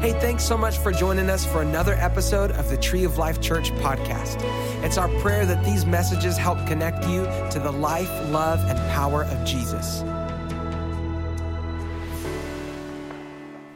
[0.00, 3.40] Hey, thanks so much for joining us for another episode of the Tree of Life
[3.40, 4.40] Church podcast.
[4.84, 9.24] It's our prayer that these messages help connect you to the life, love, and power
[9.24, 10.02] of Jesus.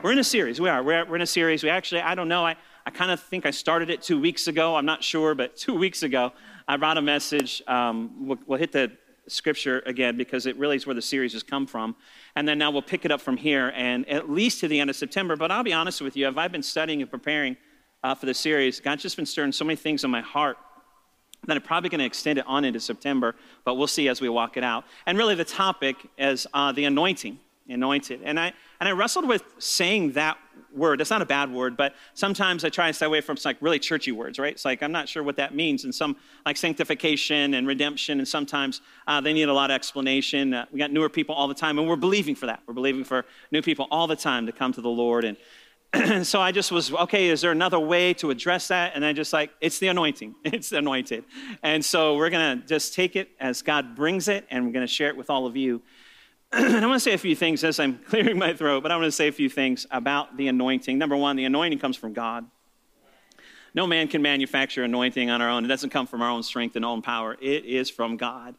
[0.00, 0.60] We're in a series.
[0.60, 0.80] We are.
[0.84, 1.64] We're, in a series.
[1.64, 2.54] We actually, I don't know, I,
[2.86, 4.76] I kind of think I started it two weeks ago.
[4.76, 6.32] I'm not sure, but two weeks ago,
[6.68, 7.62] I brought a message.
[7.66, 8.92] Um, we'll, we'll hit the
[9.28, 11.94] scripture again because it really is where the series has come from.
[12.36, 14.90] And then now we'll pick it up from here and at least to the end
[14.90, 15.36] of September.
[15.36, 17.56] But I'll be honest with you, if I've been studying and preparing
[18.02, 20.56] uh, for the series, God's just been stirring so many things in my heart
[21.46, 24.28] that I'm probably going to extend it on into September, but we'll see as we
[24.28, 24.84] walk it out.
[25.06, 28.20] And really, the topic is uh, the anointing, anointed.
[28.22, 30.38] And I, and I wrestled with saying that
[30.74, 31.00] word.
[31.00, 33.78] It's not a bad word, but sometimes I try and stay away from like really
[33.78, 34.52] churchy words, right?
[34.52, 35.84] It's like I'm not sure what that means.
[35.84, 40.54] And some like sanctification and redemption, and sometimes uh, they need a lot of explanation.
[40.54, 42.62] Uh, we got newer people all the time, and we're believing for that.
[42.66, 45.24] We're believing for new people all the time to come to the Lord.
[45.24, 45.36] And
[46.26, 47.28] so I just was okay.
[47.28, 48.92] Is there another way to address that?
[48.94, 50.34] And I just like it's the anointing.
[50.44, 51.24] It's the anointed.
[51.62, 55.08] And so we're gonna just take it as God brings it, and we're gonna share
[55.08, 55.82] it with all of you.
[56.52, 58.96] And I want to say a few things as I'm clearing my throat, but I
[58.96, 60.98] want to say a few things about the anointing.
[60.98, 62.46] Number one, the anointing comes from God.
[63.74, 65.64] No man can manufacture anointing on our own.
[65.64, 67.36] It doesn't come from our own strength and own power.
[67.40, 68.54] It is from God.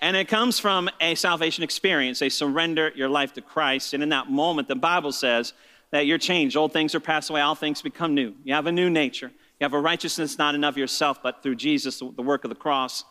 [0.00, 2.18] And it comes from a salvation experience.
[2.18, 3.94] They surrender your life to Christ.
[3.94, 5.54] And in that moment, the Bible says
[5.90, 6.56] that you're changed.
[6.56, 8.34] Old things are passed away, all things become new.
[8.44, 9.32] You have a new nature.
[9.60, 13.04] You have a righteousness not enough yourself, but through Jesus, the work of the cross.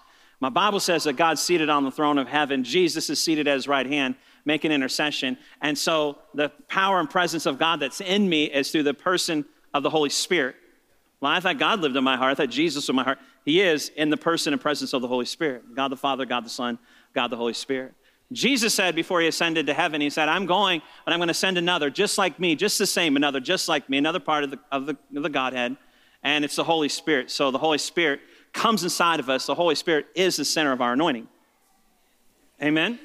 [0.43, 2.65] My Bible says that God's seated on the throne of heaven.
[2.65, 5.37] Jesus is seated at his right hand, making intercession.
[5.61, 9.45] And so the power and presence of God that's in me is through the person
[9.73, 10.57] of the Holy Spirit.
[11.21, 12.33] Well, I thought God lived in my heart.
[12.33, 13.19] I thought Jesus was in my heart.
[13.45, 16.43] He is in the person and presence of the Holy Spirit God the Father, God
[16.43, 16.77] the Son,
[17.13, 17.93] God the Holy Spirit.
[18.33, 21.33] Jesus said before he ascended to heaven, He said, I'm going, but I'm going to
[21.33, 24.51] send another just like me, just the same, another just like me, another part of
[24.51, 25.77] the, of the, of the Godhead.
[26.21, 27.31] And it's the Holy Spirit.
[27.31, 28.19] So the Holy Spirit
[28.53, 31.27] comes inside of us, the Holy Spirit is the center of our anointing.
[32.61, 32.99] Amen?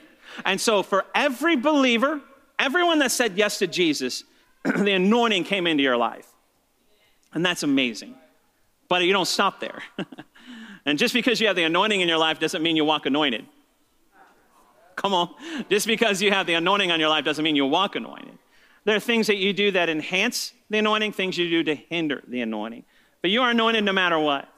[0.45, 2.21] And so, for every believer,
[2.59, 4.25] everyone that said yes to Jesus,
[4.65, 6.29] the anointing came into your life.
[7.33, 8.15] And that's amazing.
[8.89, 9.83] But you don't stop there.
[10.87, 13.47] and just because you have the anointing in your life doesn't mean you walk anointed.
[14.97, 15.35] Come on.
[15.71, 18.37] Just because you have the anointing on your life doesn't mean you walk anointed.
[18.85, 22.23] There are things that you do that enhance the anointing, things you do to hinder
[22.27, 22.85] the anointing.
[23.23, 24.49] But you are anointed no matter what.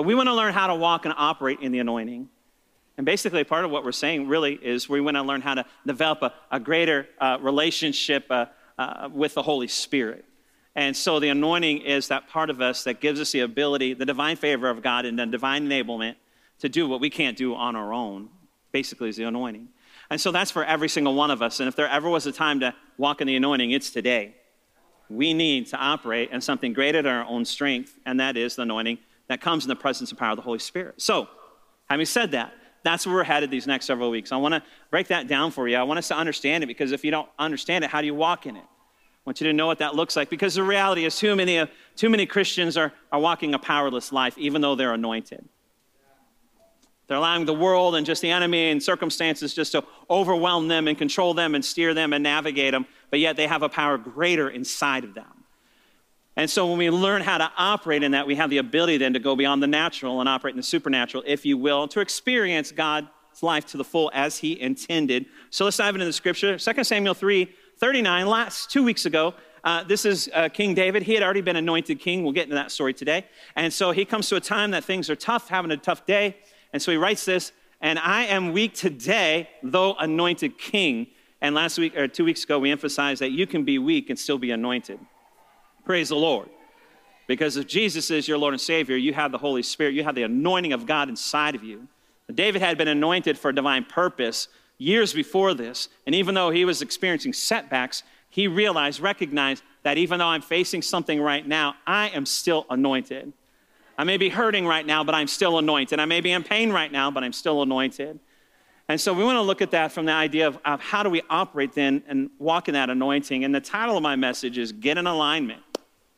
[0.00, 2.30] But we want to learn how to walk and operate in the anointing.
[2.96, 5.66] And basically, part of what we're saying really is we want to learn how to
[5.86, 8.46] develop a, a greater uh, relationship uh,
[8.78, 10.24] uh, with the Holy Spirit.
[10.74, 14.06] And so the anointing is that part of us that gives us the ability, the
[14.06, 16.14] divine favor of God, and the divine enablement
[16.60, 18.30] to do what we can't do on our own.
[18.72, 19.68] Basically, is the anointing.
[20.08, 21.60] And so that's for every single one of us.
[21.60, 24.34] And if there ever was a time to walk in the anointing, it's today.
[25.10, 28.62] We need to operate in something greater than our own strength, and that is the
[28.62, 28.96] anointing
[29.30, 31.00] that comes in the presence and power of the Holy Spirit.
[31.00, 31.28] So,
[31.88, 32.52] having said that,
[32.82, 34.32] that's where we're headed these next several weeks.
[34.32, 35.76] I want to break that down for you.
[35.76, 38.14] I want us to understand it because if you don't understand it, how do you
[38.14, 38.64] walk in it?
[38.64, 41.64] I want you to know what that looks like because the reality is too many,
[41.94, 45.48] too many Christians are, are walking a powerless life even though they're anointed.
[47.06, 50.98] They're allowing the world and just the enemy and circumstances just to overwhelm them and
[50.98, 54.50] control them and steer them and navigate them, but yet they have a power greater
[54.50, 55.39] inside of them.
[56.36, 59.12] And so when we learn how to operate in that, we have the ability then
[59.12, 62.72] to go beyond the natural and operate in the supernatural, if you will, to experience
[62.72, 63.08] God's
[63.42, 65.26] life to the full as he intended.
[65.50, 66.58] So let's dive into the scripture.
[66.58, 67.48] 2 Samuel 3
[67.78, 69.32] 39, last two weeks ago,
[69.64, 71.02] uh, this is uh, King David.
[71.02, 72.22] He had already been anointed king.
[72.22, 73.26] We'll get into that story today.
[73.56, 76.36] And so he comes to a time that things are tough, having a tough day.
[76.72, 81.08] And so he writes this, and I am weak today, though anointed king.
[81.40, 84.18] And last week, or two weeks ago, we emphasized that you can be weak and
[84.18, 84.98] still be anointed.
[85.90, 86.48] Praise the Lord.
[87.26, 90.14] Because if Jesus is your Lord and Savior, you have the Holy Spirit, you have
[90.14, 91.88] the anointing of God inside of you.
[92.32, 94.46] David had been anointed for a divine purpose
[94.78, 95.88] years before this.
[96.06, 100.80] And even though he was experiencing setbacks, he realized, recognized that even though I'm facing
[100.80, 103.32] something right now, I am still anointed.
[103.98, 105.98] I may be hurting right now, but I'm still anointed.
[105.98, 108.20] I may be in pain right now, but I'm still anointed.
[108.88, 111.10] And so we want to look at that from the idea of, of how do
[111.10, 113.42] we operate then and walk in that anointing.
[113.42, 115.62] And the title of my message is Get in Alignment.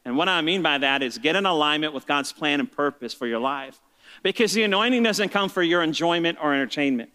[0.05, 3.15] And what I mean by that is get in alignment with God's plan and purpose
[3.15, 3.81] for your life.
[4.23, 7.11] Because the anointing doesn't come for your enjoyment or entertainment.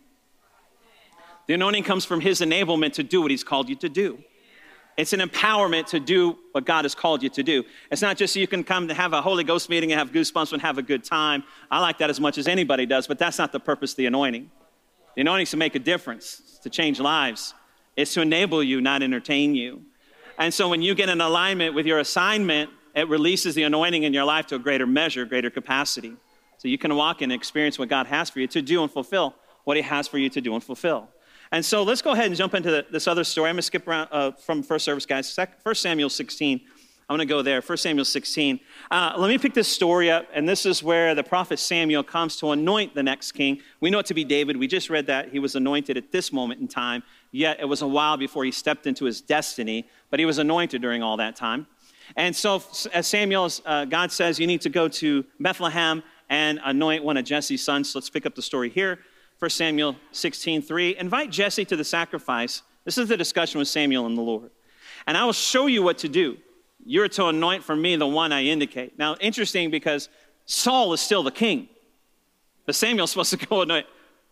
[1.47, 4.19] The anointing comes from His enablement to do what He's called you to do.
[4.97, 7.63] It's an empowerment to do what God has called you to do.
[7.91, 10.11] It's not just so you can come to have a Holy Ghost meeting and have
[10.11, 11.43] goosebumps and have a good time.
[11.69, 14.07] I like that as much as anybody does, but that's not the purpose of the
[14.07, 14.49] anointing.
[15.13, 17.53] The anointing is to make a difference, to change lives.
[17.95, 19.83] It's to enable you, not entertain you.
[20.39, 24.11] And so when you get in alignment with your assignment, it releases the anointing in
[24.11, 26.13] your life to a greater measure, greater capacity.
[26.57, 29.35] So you can walk and experience what God has for you to do and fulfill
[29.65, 31.07] what He has for you to do and fulfill.
[31.51, 33.49] And so let's go ahead and jump into the, this other story.
[33.49, 35.37] I'm going to skip around uh, from first service, guys.
[35.63, 36.59] First Samuel 16.
[37.09, 37.61] I'm going to go there.
[37.61, 38.59] 1 Samuel 16.
[38.89, 42.35] Uh, let me pick this story up, and this is where the prophet Samuel comes
[42.37, 43.61] to anoint the next king.
[43.79, 44.57] We know it to be David.
[44.57, 47.81] We just read that he was anointed at this moment in time, yet it was
[47.81, 51.35] a while before he stepped into his destiny, but he was anointed during all that
[51.37, 51.67] time.
[52.15, 52.63] And so,
[52.93, 57.25] as Samuel, uh, God says, you need to go to Bethlehem and anoint one of
[57.25, 57.91] Jesse's sons.
[57.91, 58.99] So let's pick up the story here.
[59.39, 60.97] 1 Samuel 16, 3.
[60.97, 62.63] Invite Jesse to the sacrifice.
[62.85, 64.49] This is the discussion with Samuel and the Lord.
[65.05, 66.37] And I will show you what to do.
[66.85, 68.97] You're to anoint for me the one I indicate.
[68.97, 70.09] Now, interesting because
[70.45, 71.67] Saul is still the king,
[72.65, 73.85] but Samuel's supposed to go anoint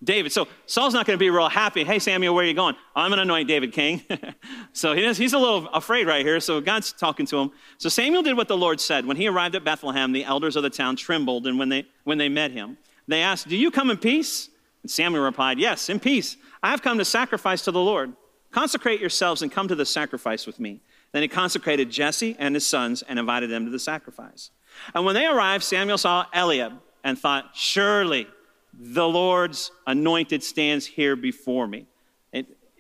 [0.06, 0.32] David.
[0.32, 1.84] So Saul's not going to be real happy.
[1.84, 2.76] Hey, Samuel, where are you going?
[2.96, 4.04] Oh, I'm going to anoint David king.
[4.74, 6.40] so he is, he's a little afraid right here.
[6.40, 7.52] So God's talking to him.
[7.78, 9.06] So Samuel did what the Lord said.
[9.06, 12.18] When he arrived at Bethlehem, the elders of the town trembled, and when they, when
[12.18, 14.50] they met him, they asked, Do you come in peace?
[14.84, 16.38] And Samuel replied, Yes, in peace.
[16.62, 18.14] I have come to sacrifice to the Lord.
[18.52, 20.82] Consecrate yourselves and come to the sacrifice with me.
[21.12, 24.52] Then he consecrated Jesse and his sons and invited them to the sacrifice.
[24.94, 26.74] And when they arrived, Samuel saw Eliab
[27.04, 28.28] and thought, Surely
[28.78, 31.86] the Lord's anointed stands here before me.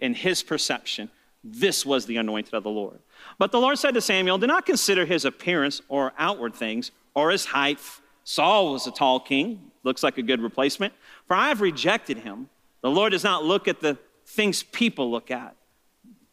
[0.01, 1.09] In his perception,
[1.43, 2.99] this was the anointed of the Lord.
[3.37, 7.31] But the Lord said to Samuel, Do not consider his appearance or outward things or
[7.31, 7.79] his height.
[8.23, 10.93] Saul was a tall king, looks like a good replacement.
[11.27, 12.49] For I have rejected him.
[12.81, 15.55] The Lord does not look at the things people look at.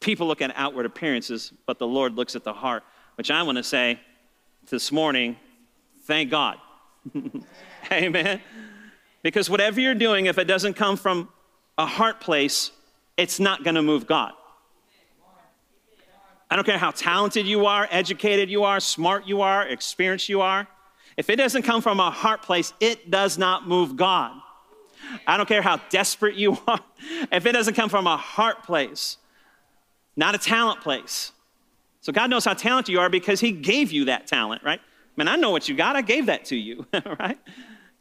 [0.00, 2.82] People look at outward appearances, but the Lord looks at the heart,
[3.16, 4.00] which I want to say
[4.68, 5.36] this morning,
[6.04, 6.58] thank God.
[7.92, 8.40] Amen.
[9.22, 11.28] Because whatever you're doing, if it doesn't come from
[11.78, 12.72] a heart place,
[13.16, 14.32] it's not going to move God.
[16.50, 20.42] I don't care how talented you are, educated you are, smart you are, experienced you
[20.42, 20.68] are.
[21.16, 24.32] If it doesn't come from a heart place, it does not move God.
[25.26, 26.80] I don't care how desperate you are.
[27.30, 29.16] If it doesn't come from a heart place,
[30.16, 31.32] not a talent place.
[32.00, 34.80] So God knows how talented you are because He gave you that talent, right?
[35.16, 35.96] Man, I know what you got.
[35.96, 36.86] I gave that to you,
[37.18, 37.38] right?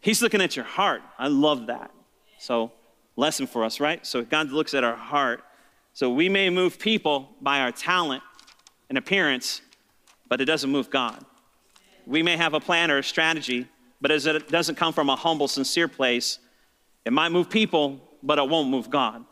[0.02, 1.02] He's looking at your heart.
[1.18, 1.92] I love that.
[2.40, 2.72] So,
[3.16, 4.06] lesson for us, right?
[4.06, 5.44] So, God looks at our heart.
[5.94, 8.24] So, we may move people by our talent
[8.90, 9.62] and appearance,
[10.28, 11.24] but it doesn't move God.
[12.08, 13.68] We may have a plan or a strategy,
[14.02, 16.40] but as it doesn't come from a humble, sincere place,
[17.06, 19.24] it might move people, but it won't move God.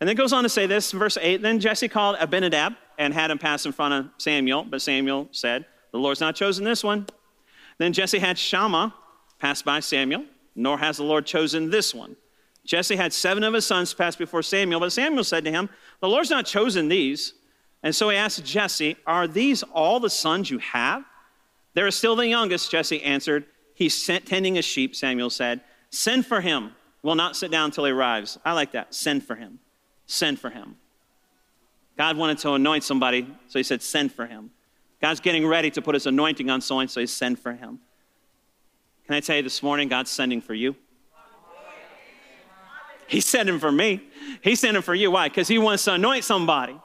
[0.00, 3.30] And then goes on to say this, verse 8 Then Jesse called Abinadab and had
[3.30, 7.06] him pass in front of Samuel, but Samuel said, The Lord's not chosen this one.
[7.78, 8.94] Then Jesse had Shammah
[9.42, 10.24] passed by Samuel,
[10.54, 12.14] nor has the Lord chosen this one.
[12.64, 15.68] Jesse had seven of his sons pass before Samuel, but Samuel said to him,
[16.00, 17.34] The Lord's not chosen these.
[17.82, 21.04] And so he asked Jesse, Are these all the sons you have?
[21.74, 23.46] There is still the youngest, Jesse answered.
[23.74, 25.60] He's tending his sheep, Samuel said.
[25.90, 26.70] Send for him.
[27.02, 28.38] Will not sit down until he arrives.
[28.44, 28.94] I like that.
[28.94, 29.58] Send for him.
[30.06, 30.76] Send for him.
[31.98, 34.52] God wanted to anoint somebody, so he said, Send for him.
[35.00, 37.80] God's getting ready to put his anointing on someone, so he send for him.
[39.12, 40.74] Can I tell you this morning, God's sending for you?
[43.06, 44.00] He's sending for me.
[44.40, 45.10] He's sending for you.
[45.10, 45.28] Why?
[45.28, 46.80] Because He wants to anoint somebody.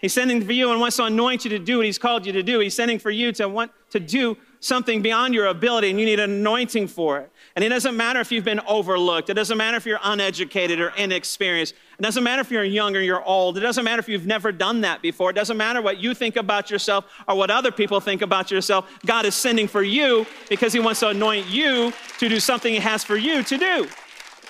[0.00, 2.32] He's sending for you and wants to anoint you to do what He's called you
[2.32, 2.58] to do.
[2.58, 6.20] He's sending for you to want to do something beyond your ability and you need
[6.20, 7.32] an anointing for it.
[7.56, 9.30] And it doesn't matter if you've been overlooked.
[9.30, 11.74] It doesn't matter if you're uneducated or inexperienced.
[11.98, 13.56] It doesn't matter if you're young or you're old.
[13.56, 15.30] It doesn't matter if you've never done that before.
[15.30, 18.88] It doesn't matter what you think about yourself or what other people think about yourself.
[19.04, 22.80] God is sending for you because He wants to anoint you to do something He
[22.80, 23.88] has for you to do.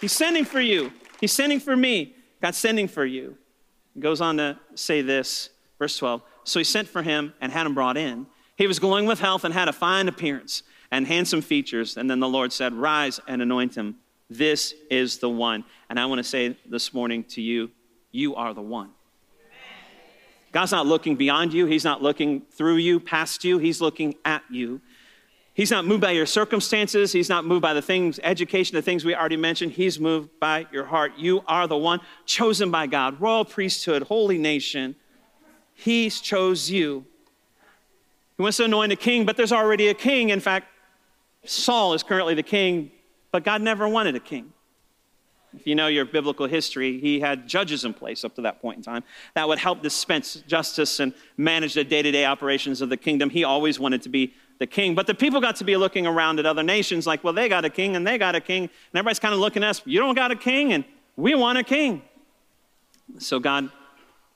[0.01, 0.93] He's sending for you.
[1.21, 2.15] He's sending for me.
[2.41, 3.37] God's sending for you.
[3.95, 6.23] He goes on to say this, verse 12.
[6.45, 8.27] So he sent for him and had him brought in.
[8.61, 11.97] He was glowing with health and had a fine appearance and handsome features.
[11.97, 13.97] And then the Lord said, Rise and anoint him.
[14.29, 15.65] This is the one.
[15.89, 17.71] And I want to say this morning to you,
[18.13, 18.91] you are the one.
[20.53, 21.65] God's not looking beyond you.
[21.65, 23.57] He's not looking through you, past you.
[23.57, 24.83] He's looking at you.
[25.55, 27.13] He's not moved by your circumstances.
[27.13, 29.73] He's not moved by the things, education, the things we already mentioned.
[29.73, 31.13] He's moved by your heart.
[31.17, 34.97] You are the one chosen by God, royal priesthood, holy nation.
[35.73, 37.07] He's chose you
[38.41, 40.31] he wants to anoint a king, but there's already a king.
[40.31, 40.67] In fact,
[41.45, 42.91] Saul is currently the king,
[43.33, 44.55] but God never wanted a king.
[45.55, 48.79] If you know your biblical history, he had judges in place up to that point
[48.79, 49.05] in time
[49.35, 53.29] that would help dispense justice and manage the day to day operations of the kingdom.
[53.29, 54.95] He always wanted to be the king.
[54.95, 57.67] But the people got to be looking around at other nations like, well, they got
[57.67, 58.63] a king and they got a king.
[58.63, 61.59] And everybody's kind of looking at us, you don't got a king and we want
[61.59, 62.01] a king.
[63.19, 63.71] So God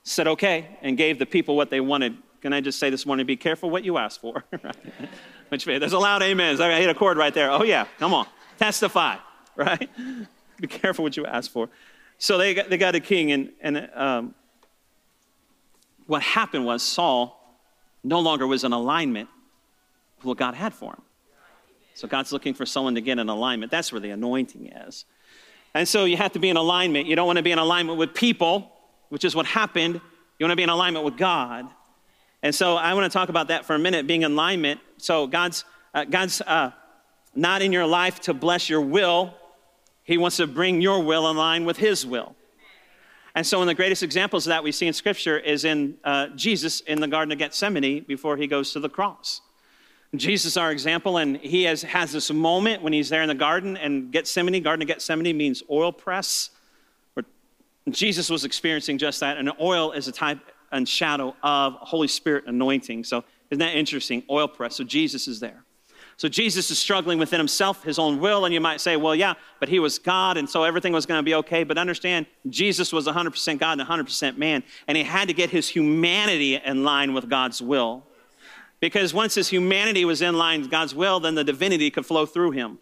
[0.03, 2.19] said okay and gave the people what they wanted.
[2.45, 4.45] Can I just say this morning, be careful what you ask for?
[5.49, 6.61] Which, there's a loud amen.
[6.61, 7.51] I hit a chord right there.
[7.51, 8.27] Oh, yeah, come on.
[8.59, 9.17] Testify,
[9.57, 9.89] right?
[10.61, 11.71] be careful what you ask for.
[12.19, 14.35] So they got, they got a king, and, and um,
[16.07, 17.41] what happened was Saul
[18.03, 19.31] no longer was in alignment
[20.19, 21.03] with what God had for him.
[21.95, 23.73] So God's looking for someone to get in alignment.
[23.73, 25.07] That's where the anointing is.
[25.73, 27.07] And so you have to be in alignment.
[27.07, 28.71] You don't want to be in alignment with people,
[29.09, 29.95] which is what happened.
[30.39, 31.71] You want to be in alignment with God.
[32.45, 34.79] And so I want to talk about that for a minute, being in alignment.
[34.99, 36.73] So God's, uh, God's uh,
[37.35, 39.35] not in your life to bless your will.
[40.03, 42.37] He wants to bring your will in line with His will.
[43.35, 45.97] And so, one of the greatest examples of that we see in Scripture is in
[46.05, 49.41] uh, Jesus in the Garden of Gethsemane before he goes to the cross.
[50.15, 53.77] Jesus, our example, and he has, has this moment when he's there in the garden,
[53.79, 56.51] and Gethsemane, Garden of Gethsemane means oil press.
[57.89, 60.39] Jesus was experiencing just that, and oil is a type
[60.75, 63.05] and shadow of Holy Spirit anointing.
[63.05, 64.23] So, isn't that interesting?
[64.29, 64.77] Oil press.
[64.77, 65.65] So, Jesus is there.
[66.17, 69.35] So Jesus is struggling within himself, his own will, and you might say, well, yeah,
[69.59, 71.65] but he was God, and so everything was going to be okay.
[71.65, 75.69] But understand, Jesus was 100% God and 100% man, and he had to get his
[75.69, 78.05] humanity in line with God's will.
[78.79, 82.27] Because once his humanity was in line with God's will, then the divinity could flow
[82.27, 82.79] through him.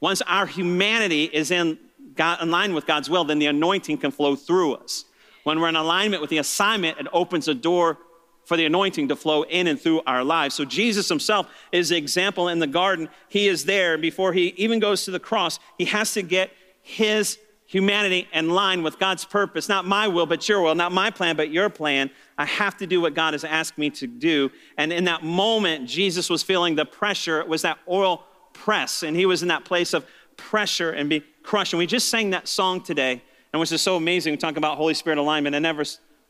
[0.00, 1.78] Once our humanity is in,
[2.16, 5.04] God, in line with God's will, then the anointing can flow through us.
[5.44, 7.98] When we're in alignment with the assignment, it opens a door
[8.44, 10.54] for the anointing to flow in and through our lives.
[10.54, 13.08] So Jesus himself is the example in the garden.
[13.28, 15.58] He is there before he even goes to the cross.
[15.78, 19.68] He has to get his humanity in line with God's purpose.
[19.68, 20.74] Not my will, but your will.
[20.74, 22.10] Not my plan, but your plan.
[22.36, 24.50] I have to do what God has asked me to do.
[24.76, 27.40] And in that moment, Jesus was feeling the pressure.
[27.40, 29.02] It was that oil press.
[29.02, 30.04] And he was in that place of
[30.36, 31.72] pressure and be crushed.
[31.72, 33.22] And we just sang that song today,
[33.52, 34.32] and which is so amazing.
[34.32, 35.54] We talk about Holy Spirit alignment.
[35.54, 35.84] I never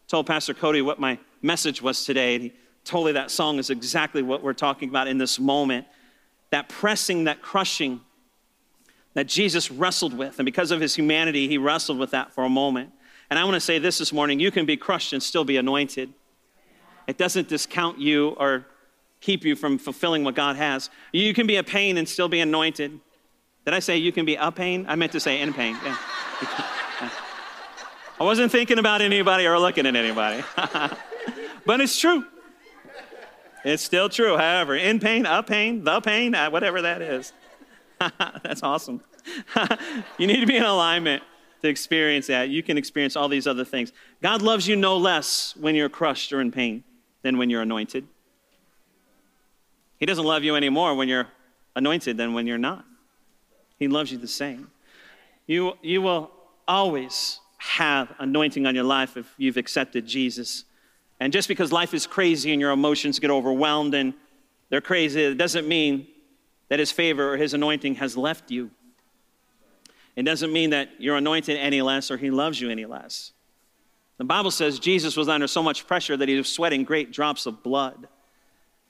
[0.08, 2.34] told Pastor Cody what my message was today.
[2.34, 2.52] And he
[2.84, 5.86] told me that song is exactly what we're talking about in this moment.
[6.50, 8.00] That pressing, that crushing
[9.14, 10.38] that Jesus wrestled with.
[10.38, 12.90] And because of his humanity, he wrestled with that for a moment.
[13.30, 15.56] And I want to say this this morning you can be crushed and still be
[15.56, 16.12] anointed.
[17.06, 18.66] It doesn't discount you or
[19.20, 20.90] keep you from fulfilling what God has.
[21.12, 22.98] You can be a pain and still be anointed.
[23.64, 24.86] Did I say you can be a pain?
[24.88, 25.76] I meant to say in pain.
[25.84, 26.64] Yeah.
[28.22, 30.44] I wasn't thinking about anybody or looking at anybody.
[31.66, 32.24] but it's true.
[33.64, 34.36] It's still true.
[34.36, 37.32] However, in pain, a pain, the pain, uh, whatever that is.
[37.98, 39.00] That's awesome.
[40.18, 41.24] you need to be in alignment
[41.62, 42.48] to experience that.
[42.48, 43.92] You can experience all these other things.
[44.22, 46.84] God loves you no less when you're crushed or in pain
[47.22, 48.06] than when you're anointed.
[49.98, 51.26] He doesn't love you anymore when you're
[51.74, 52.84] anointed than when you're not.
[53.80, 54.70] He loves you the same.
[55.48, 56.30] You, you will
[56.68, 60.64] always have anointing on your life if you've accepted Jesus.
[61.20, 64.14] And just because life is crazy and your emotions get overwhelmed and
[64.68, 66.08] they're crazy, it doesn't mean
[66.68, 68.70] that his favor or his anointing has left you.
[70.16, 73.32] It doesn't mean that you're anointed any less or he loves you any less.
[74.18, 77.46] The Bible says Jesus was under so much pressure that he was sweating great drops
[77.46, 78.08] of blood.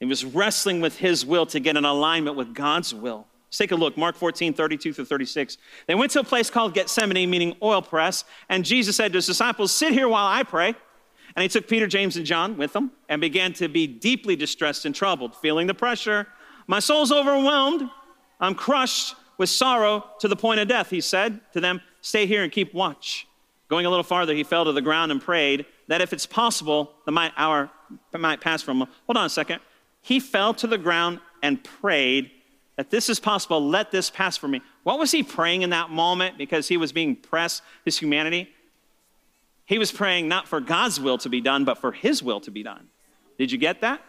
[0.00, 3.26] He was wrestling with his will to get in alignment with God's will.
[3.53, 3.99] Let's take a look.
[3.99, 5.59] Mark 14, 32 through 36.
[5.87, 9.27] They went to a place called Gethsemane, meaning oil press, and Jesus said to his
[9.27, 10.75] disciples, Sit here while I pray.
[11.37, 14.87] And he took Peter, James, and John with him and began to be deeply distressed
[14.87, 16.27] and troubled, feeling the pressure.
[16.67, 17.91] My soul's overwhelmed.
[18.41, 20.89] I'm crushed with sorrow to the point of death.
[20.89, 23.27] He said to them, Stay here and keep watch.
[23.69, 26.95] Going a little farther, he fell to the ground and prayed that if it's possible,
[27.05, 27.69] the might hour
[28.15, 28.89] might pass from him.
[29.07, 29.61] Hold on a second.
[30.01, 32.31] He fell to the ground and prayed
[32.76, 33.67] that this is possible.
[33.67, 34.61] Let this pass for me.
[34.83, 38.49] What was he praying in that moment because he was being pressed, his humanity?
[39.64, 42.50] He was praying not for God's will to be done, but for his will to
[42.50, 42.88] be done.
[43.38, 44.02] Did you get that?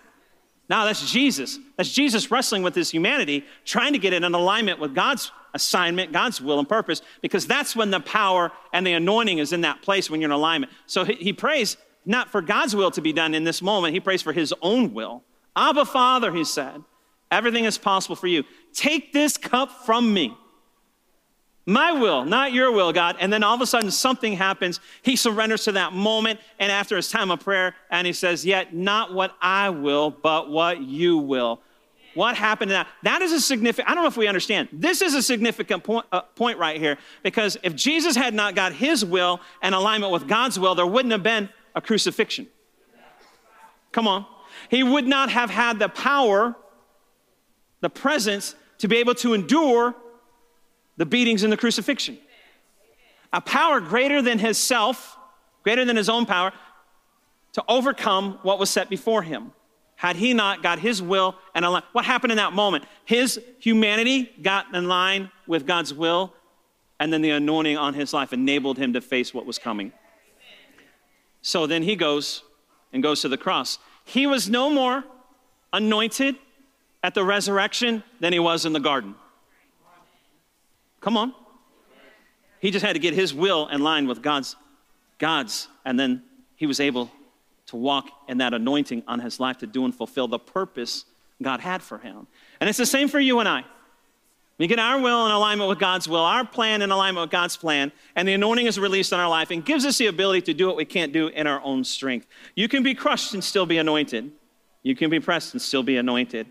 [0.69, 1.59] Now that's Jesus.
[1.77, 6.11] That's Jesus wrestling with his humanity, trying to get it in alignment with God's assignment,
[6.11, 9.81] God's will and purpose, because that's when the power and the anointing is in that
[9.81, 10.71] place when you're in alignment.
[10.87, 13.99] So he, he prays not for God's will to be done in this moment, he
[13.99, 15.23] prays for his own will.
[15.55, 16.83] Abba, Father, he said,
[17.33, 18.43] Everything is possible for you.
[18.73, 20.37] Take this cup from me.
[21.65, 23.15] My will, not your will, God.
[23.19, 24.81] And then all of a sudden, something happens.
[25.01, 26.39] He surrenders to that moment.
[26.59, 30.49] And after his time of prayer, and he says, Yet not what I will, but
[30.49, 31.61] what you will.
[32.15, 32.87] What happened to that?
[33.03, 34.69] That is a significant, I don't know if we understand.
[34.71, 38.71] This is a significant point, uh, point right here because if Jesus had not got
[38.71, 42.47] his will and alignment with God's will, there wouldn't have been a crucifixion.
[43.91, 44.27] Come on.
[44.69, 46.55] He would not have had the power
[47.83, 49.93] the presence to be able to endure
[50.95, 52.17] the beatings and the crucifixion.
[53.33, 55.17] A power greater than his self,
[55.63, 56.53] greater than his own power,
[57.51, 59.51] to overcome what was set before him.
[59.97, 62.85] Had he not got his will and aligned, what happened in that moment?
[63.03, 66.33] His humanity got in line with God's will,
[67.01, 69.91] and then the anointing on his life enabled him to face what was coming.
[71.41, 72.43] So then he goes
[72.93, 73.77] and goes to the cross.
[74.05, 75.03] He was no more
[75.73, 76.37] anointed
[77.03, 79.13] at the resurrection than he was in the garden.
[81.01, 81.35] Come on.
[82.61, 84.55] He just had to get his will in line with God's,
[85.19, 86.23] God's, and then
[86.55, 87.11] he was able
[87.67, 91.03] to walk in that anointing on his life to do and fulfill the purpose
[91.41, 92.25] God had for him.
[92.61, 93.65] And it's the same for you and I.
[94.57, 97.57] We get our will in alignment with God's will, our plan in alignment with God's
[97.57, 100.53] plan, and the anointing is released on our life and gives us the ability to
[100.53, 102.27] do what we can't do in our own strength.
[102.55, 104.31] You can be crushed and still be anointed.
[104.83, 106.47] You can be pressed and still be anointed.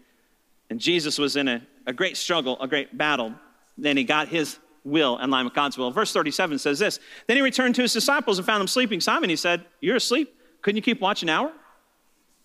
[0.72, 3.34] And Jesus was in a, a great struggle, a great battle.
[3.76, 5.90] Then he got his will in line with God's will.
[5.90, 8.98] Verse 37 says this Then he returned to his disciples and found them sleeping.
[8.98, 10.34] Simon, he said, You're asleep?
[10.62, 11.52] Couldn't you keep watch an hour?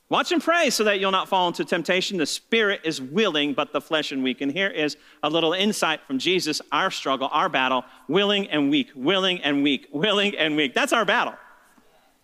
[0.10, 2.18] Watch and pray so that you'll not fall into temptation.
[2.18, 4.42] The spirit is willing, but the flesh is weak.
[4.42, 8.90] And here is a little insight from Jesus our struggle, our battle willing and weak,
[8.94, 10.74] willing and weak, willing and weak.
[10.74, 11.36] That's our battle.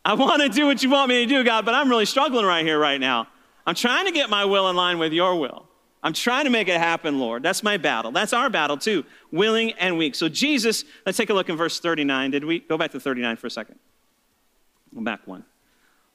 [0.04, 2.46] I want to do what you want me to do, God, but I'm really struggling
[2.46, 3.30] right here, right now.
[3.66, 5.70] I'm trying to get my will in line with your will.
[6.04, 7.44] I'm trying to make it happen, Lord.
[7.44, 8.12] That's my battle.
[8.12, 10.16] That's our battle, too, willing and weak.
[10.16, 12.32] So, Jesus, let's take a look in verse 39.
[12.32, 13.80] Did we go back to 39 for a second?
[14.94, 15.46] Go back one.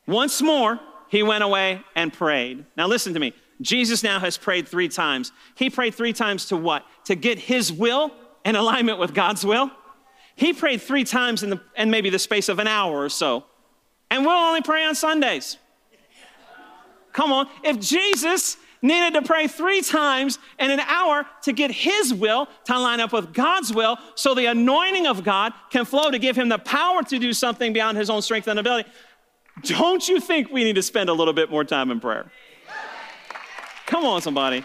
[0.06, 0.78] Once more,
[1.08, 2.66] he went away and prayed.
[2.76, 3.32] Now, listen to me.
[3.62, 5.32] Jesus now has prayed three times.
[5.54, 6.84] He prayed three times to what?
[7.06, 8.12] To get his will
[8.44, 9.70] in alignment with God's will.
[10.36, 13.44] He prayed three times in, the, in maybe the space of an hour or so.
[14.10, 15.56] And we'll only pray on Sundays.
[17.12, 17.48] Come on.
[17.64, 22.78] If Jesus needed to pray three times in an hour to get his will to
[22.78, 26.48] line up with God's will so the anointing of God can flow to give him
[26.48, 28.88] the power to do something beyond his own strength and ability.
[29.64, 32.30] Don't you think we need to spend a little bit more time in prayer?
[33.86, 34.64] Come on, somebody.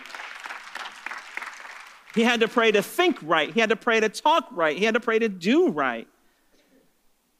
[2.14, 3.52] He had to pray to think right.
[3.52, 4.78] He had to pray to talk right.
[4.78, 6.08] He had to pray to do right.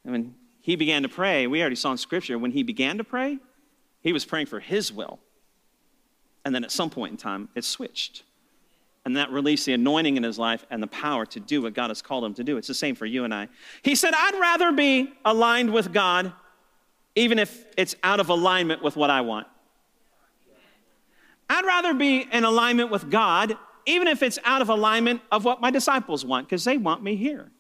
[0.04, 3.04] And when he began to pray, we already saw in Scripture, when he began to
[3.04, 3.38] pray,
[4.02, 5.20] he was praying for his will.
[6.46, 8.24] And then at some point in time, it switched.
[9.06, 11.90] And that released the anointing in his life and the power to do what God
[11.90, 12.58] has called him to do.
[12.58, 13.50] It's the same for you and I.
[13.82, 16.34] He said, I'd rather be aligned with God
[17.16, 19.48] even if it's out of alignment with what I want.
[21.50, 25.62] I'd rather be in alignment with God, even if it's out of alignment of what
[25.62, 27.52] my disciples want, because they want me here.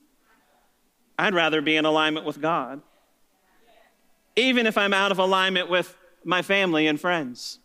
[1.19, 2.81] I'd rather be in alignment with God,
[4.35, 7.59] even if I'm out of alignment with my family and friends.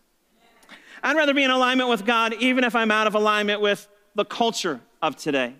[1.02, 4.24] I'd rather be in alignment with God, even if I'm out of alignment with the
[4.24, 5.54] culture of today.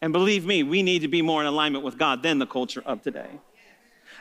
[0.00, 2.82] And believe me, we need to be more in alignment with God than the culture
[2.86, 3.28] of today.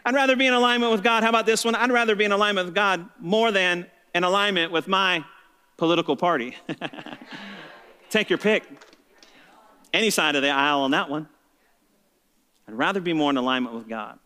[0.06, 1.24] I'd rather be in alignment with God.
[1.24, 1.76] How about this one?
[1.76, 3.86] I'd rather be in alignment with God more than
[4.16, 5.24] in alignment with my
[5.76, 6.56] political party.
[8.10, 8.63] Take your pick.
[9.94, 11.28] Any side of the aisle on that one.
[12.68, 14.20] I'd rather be more in alignment with God.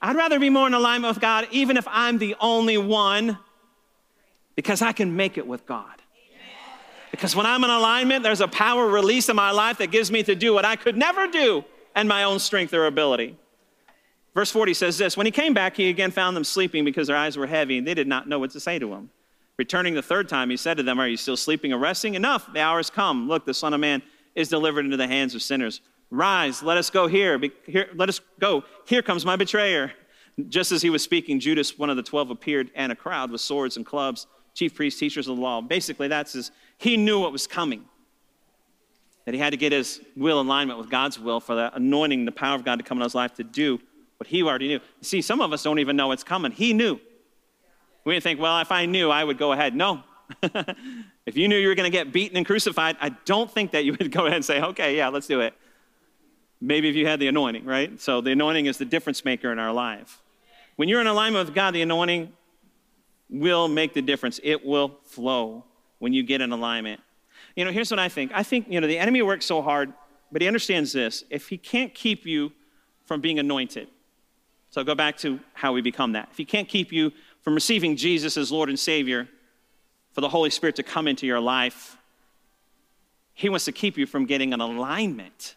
[0.00, 3.38] I'd rather be more in alignment with God, even if I'm the only one,
[4.58, 6.02] because I can make it with God.
[7.12, 10.24] Because when I'm in alignment, there's a power release in my life that gives me
[10.24, 13.36] to do what I could never do in my own strength or ability.
[14.34, 17.16] Verse 40 says this When he came back, he again found them sleeping because their
[17.16, 19.10] eyes were heavy, and they did not know what to say to him.
[19.58, 22.14] Returning the third time, he said to them, Are you still sleeping and resting?
[22.14, 23.28] Enough, the hour has come.
[23.28, 24.02] Look, the Son of Man
[24.34, 25.82] is delivered into the hands of sinners.
[26.10, 27.38] Rise, let us go here.
[27.38, 27.90] Be, here.
[27.94, 28.64] Let us go.
[28.86, 29.92] Here comes my betrayer.
[30.48, 33.40] Just as he was speaking, Judas, one of the twelve, appeared, and a crowd with
[33.40, 34.26] swords and clubs,
[34.58, 35.60] chief priests, teachers of the law.
[35.60, 37.84] Basically, that's his, he knew what was coming.
[39.24, 42.24] That he had to get his will in alignment with God's will for the anointing,
[42.24, 43.78] the power of God to come in his life to do
[44.16, 44.80] what he already knew.
[45.00, 46.50] See, some of us don't even know it's coming.
[46.50, 46.98] He knew.
[48.04, 49.76] We think, well, if I knew, I would go ahead.
[49.76, 50.02] No.
[50.42, 53.84] if you knew you were going to get beaten and crucified, I don't think that
[53.84, 55.54] you would go ahead and say, okay, yeah, let's do it.
[56.60, 58.00] Maybe if you had the anointing, right?
[58.00, 60.20] So the anointing is the difference maker in our life.
[60.74, 62.32] When you're in alignment with God, the anointing
[63.30, 64.40] will make the difference.
[64.42, 65.64] It will flow
[65.98, 67.00] when you get in alignment.
[67.56, 68.30] You know, here's what I think.
[68.34, 69.92] I think, you know, the enemy works so hard,
[70.30, 71.24] but he understands this.
[71.30, 72.52] If he can't keep you
[73.06, 73.88] from being anointed,
[74.70, 76.28] so go back to how we become that.
[76.30, 79.28] If he can't keep you from receiving Jesus as Lord and Savior,
[80.12, 81.96] for the Holy Spirit to come into your life,
[83.34, 85.54] he wants to keep you from getting an alignment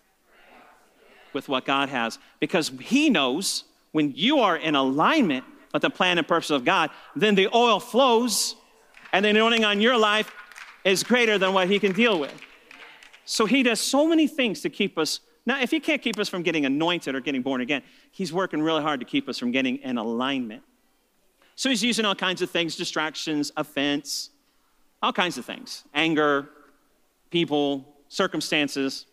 [1.34, 6.18] with what God has because he knows when you are in alignment with the plan
[6.18, 8.56] and purpose of God, then the oil flows
[9.14, 10.32] and the anointing on your life
[10.84, 12.34] is greater than what he can deal with.
[13.26, 15.20] So he does so many things to keep us.
[15.46, 18.62] Now, if he can't keep us from getting anointed or getting born again, he's working
[18.62, 20.64] really hard to keep us from getting in alignment.
[21.56, 24.32] So he's using all kinds of things distractions, offense,
[25.02, 25.84] all kinds of things.
[25.94, 26.50] Anger,
[27.30, 29.06] people, circumstances,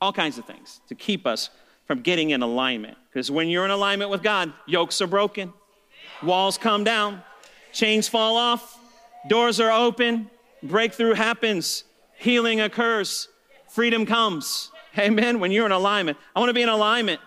[0.00, 1.50] all kinds of things to keep us
[1.86, 2.96] from getting in alignment.
[3.10, 5.52] Because when you're in alignment with God, yokes are broken,
[6.22, 7.22] walls come down,
[7.72, 8.78] chains fall off,
[9.28, 10.30] doors are open,
[10.62, 11.84] breakthrough happens,
[12.16, 13.28] healing occurs,
[13.68, 14.70] freedom comes.
[14.98, 15.40] Amen.
[15.40, 17.20] When you're in alignment, I want to be in alignment.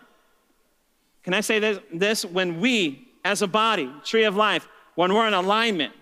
[1.23, 1.79] Can I say this?
[1.93, 2.25] this?
[2.25, 5.93] When we, as a body, tree of life, when we're in alignment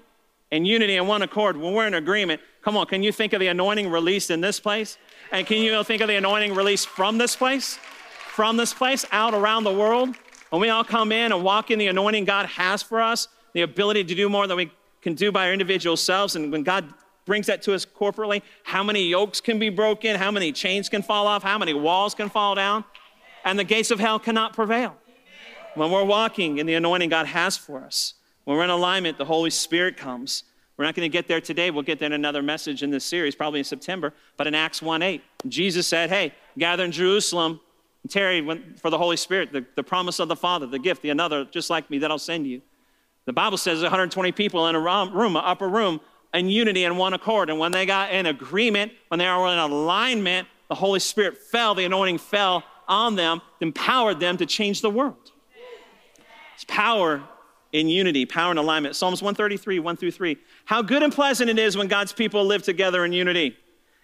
[0.51, 3.39] and unity and one accord, when we're in agreement, come on, can you think of
[3.39, 4.97] the anointing released in this place?
[5.31, 7.79] And can you think of the anointing released from this place?
[8.35, 10.13] From this place out around the world?
[10.49, 13.61] When we all come in and walk in the anointing God has for us, the
[13.61, 16.93] ability to do more than we can do by our individual selves, and when God
[17.23, 21.01] brings that to us corporately, how many yokes can be broken, how many chains can
[21.01, 22.83] fall off, how many walls can fall down,
[23.45, 24.97] and the gates of hell cannot prevail.
[25.75, 29.23] When we're walking in the anointing God has for us, when we're in alignment, the
[29.23, 30.43] Holy Spirit comes.
[30.75, 31.71] We're not going to get there today.
[31.71, 34.13] We'll get there in another message in this series, probably in September.
[34.35, 37.61] But in Acts 1 8, Jesus said, Hey, gather in Jerusalem
[38.05, 38.39] and tarry
[38.75, 41.71] for the Holy Spirit, the, the promise of the Father, the gift, the another just
[41.71, 42.61] like me that I'll send you.
[43.25, 45.99] The Bible says 120 people in a room, an upper room,
[46.31, 47.49] in unity and one accord.
[47.49, 51.73] And when they got in agreement, when they were in alignment, the Holy Spirit fell,
[51.73, 55.31] the anointing fell on them, empowered them to change the world.
[56.53, 57.23] It's power
[57.71, 58.95] in unity, power in alignment.
[58.95, 60.37] Psalms 133, 1 through 3.
[60.65, 63.57] How good and pleasant it is when God's people live together in unity.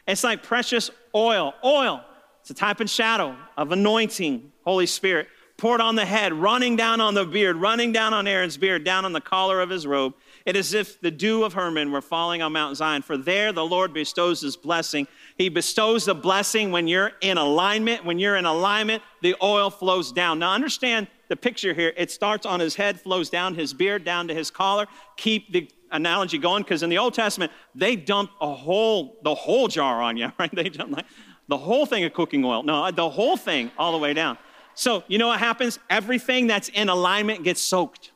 [0.07, 1.53] It's like precious oil.
[1.63, 2.03] Oil,
[2.41, 5.27] it's a type and shadow of anointing, Holy Spirit,
[5.61, 9.05] poured on the head, running down on the beard, running down on Aaron's beard, down
[9.05, 10.15] on the collar of his robe.
[10.43, 13.53] It is as if the dew of Hermon were falling on Mount Zion, for there
[13.53, 15.07] the Lord bestows his blessing.
[15.37, 18.03] He bestows the blessing when you're in alignment.
[18.03, 20.39] When you're in alignment, the oil flows down.
[20.39, 21.93] Now, understand the picture here.
[21.95, 24.87] It starts on his head, flows down his beard, down to his collar.
[25.15, 29.67] Keep the analogy going, because in the Old Testament, they dumped a whole, the whole
[29.67, 30.49] jar on you, right?
[30.51, 31.05] They dumped like
[31.47, 32.63] the whole thing of cooking oil.
[32.63, 34.37] No, the whole thing all the way down.
[34.73, 35.79] So, you know what happens?
[35.89, 38.11] Everything that's in alignment gets soaked.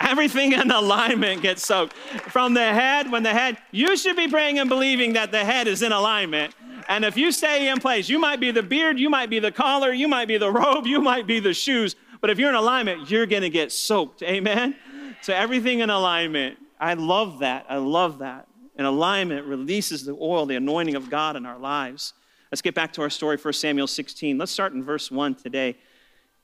[0.00, 1.92] Everything in alignment gets soaked.
[1.94, 5.68] From the head, when the head, you should be praying and believing that the head
[5.68, 6.54] is in alignment.
[6.88, 9.52] And if you stay in place, you might be the beard, you might be the
[9.52, 11.96] collar, you might be the robe, you might be the shoes.
[12.20, 14.22] But if you're in alignment, you're going to get soaked.
[14.22, 14.74] Amen?
[15.22, 16.58] So everything in alignment.
[16.80, 17.66] I love that.
[17.68, 18.48] I love that.
[18.80, 22.14] And alignment releases the oil, the anointing of God in our lives.
[22.50, 24.38] Let's get back to our story, 1 Samuel 16.
[24.38, 25.76] Let's start in verse 1 today.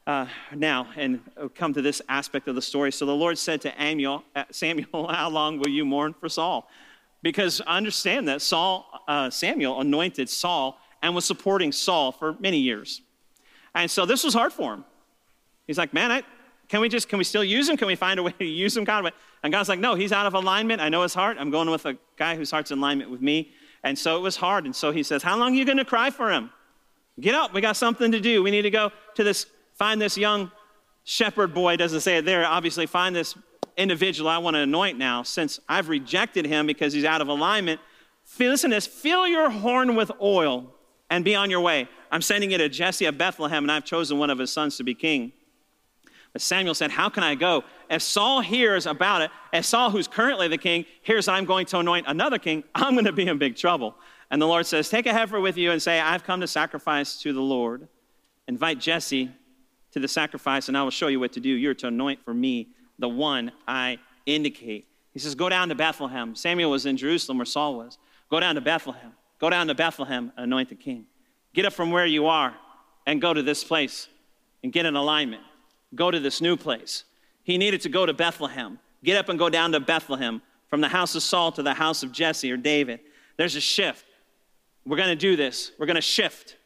[0.06, 1.22] Uh, now, and
[1.54, 2.92] come to this aspect of the story.
[2.92, 6.68] So the Lord said to Samuel, uh, Samuel, How long will you mourn for Saul?
[7.22, 13.00] Because understand that Saul, uh, Samuel anointed Saul and was supporting Saul for many years.
[13.74, 14.84] And so this was hard for him.
[15.66, 16.22] He's like, Man, I,
[16.68, 17.76] can we just, can we still use him?
[17.76, 19.12] Can we find a way to use him, God?
[19.42, 20.80] And God's like, No, he's out of alignment.
[20.80, 21.36] I know his heart.
[21.38, 23.52] I'm going with a guy whose heart's in alignment with me.
[23.84, 24.64] And so it was hard.
[24.64, 26.50] And so he says, How long are you going to cry for him?
[27.20, 27.54] Get up.
[27.54, 28.42] We got something to do.
[28.42, 30.50] We need to go to this, find this young
[31.04, 32.44] shepherd boy, doesn't say it there.
[32.44, 33.36] Obviously, find this
[33.76, 37.80] individual I want to anoint now since I've rejected him because he's out of alignment.
[38.38, 40.74] Listen to this fill your horn with oil
[41.10, 41.88] and be on your way.
[42.10, 44.84] I'm sending it to Jesse of Bethlehem, and I've chosen one of his sons to
[44.84, 45.32] be king.
[46.36, 47.64] But Samuel said, How can I go?
[47.88, 51.78] If Saul hears about it, if Saul, who's currently the king, hears I'm going to
[51.78, 53.94] anoint another king, I'm going to be in big trouble.
[54.30, 57.18] And the Lord says, Take a heifer with you and say, I've come to sacrifice
[57.22, 57.88] to the Lord.
[58.48, 59.30] Invite Jesse
[59.92, 61.48] to the sacrifice, and I will show you what to do.
[61.48, 62.68] You're to anoint for me
[62.98, 64.86] the one I indicate.
[65.14, 66.34] He says, Go down to Bethlehem.
[66.34, 67.96] Samuel was in Jerusalem where Saul was.
[68.28, 69.12] Go down to Bethlehem.
[69.38, 71.06] Go down to Bethlehem and anoint the king.
[71.54, 72.54] Get up from where you are
[73.06, 74.08] and go to this place
[74.62, 75.42] and get in alignment
[75.94, 77.04] go to this new place.
[77.42, 78.78] He needed to go to Bethlehem.
[79.04, 82.02] Get up and go down to Bethlehem from the house of Saul to the house
[82.02, 83.00] of Jesse or David.
[83.36, 84.04] There's a shift.
[84.84, 85.72] We're going to do this.
[85.78, 86.56] We're going to shift.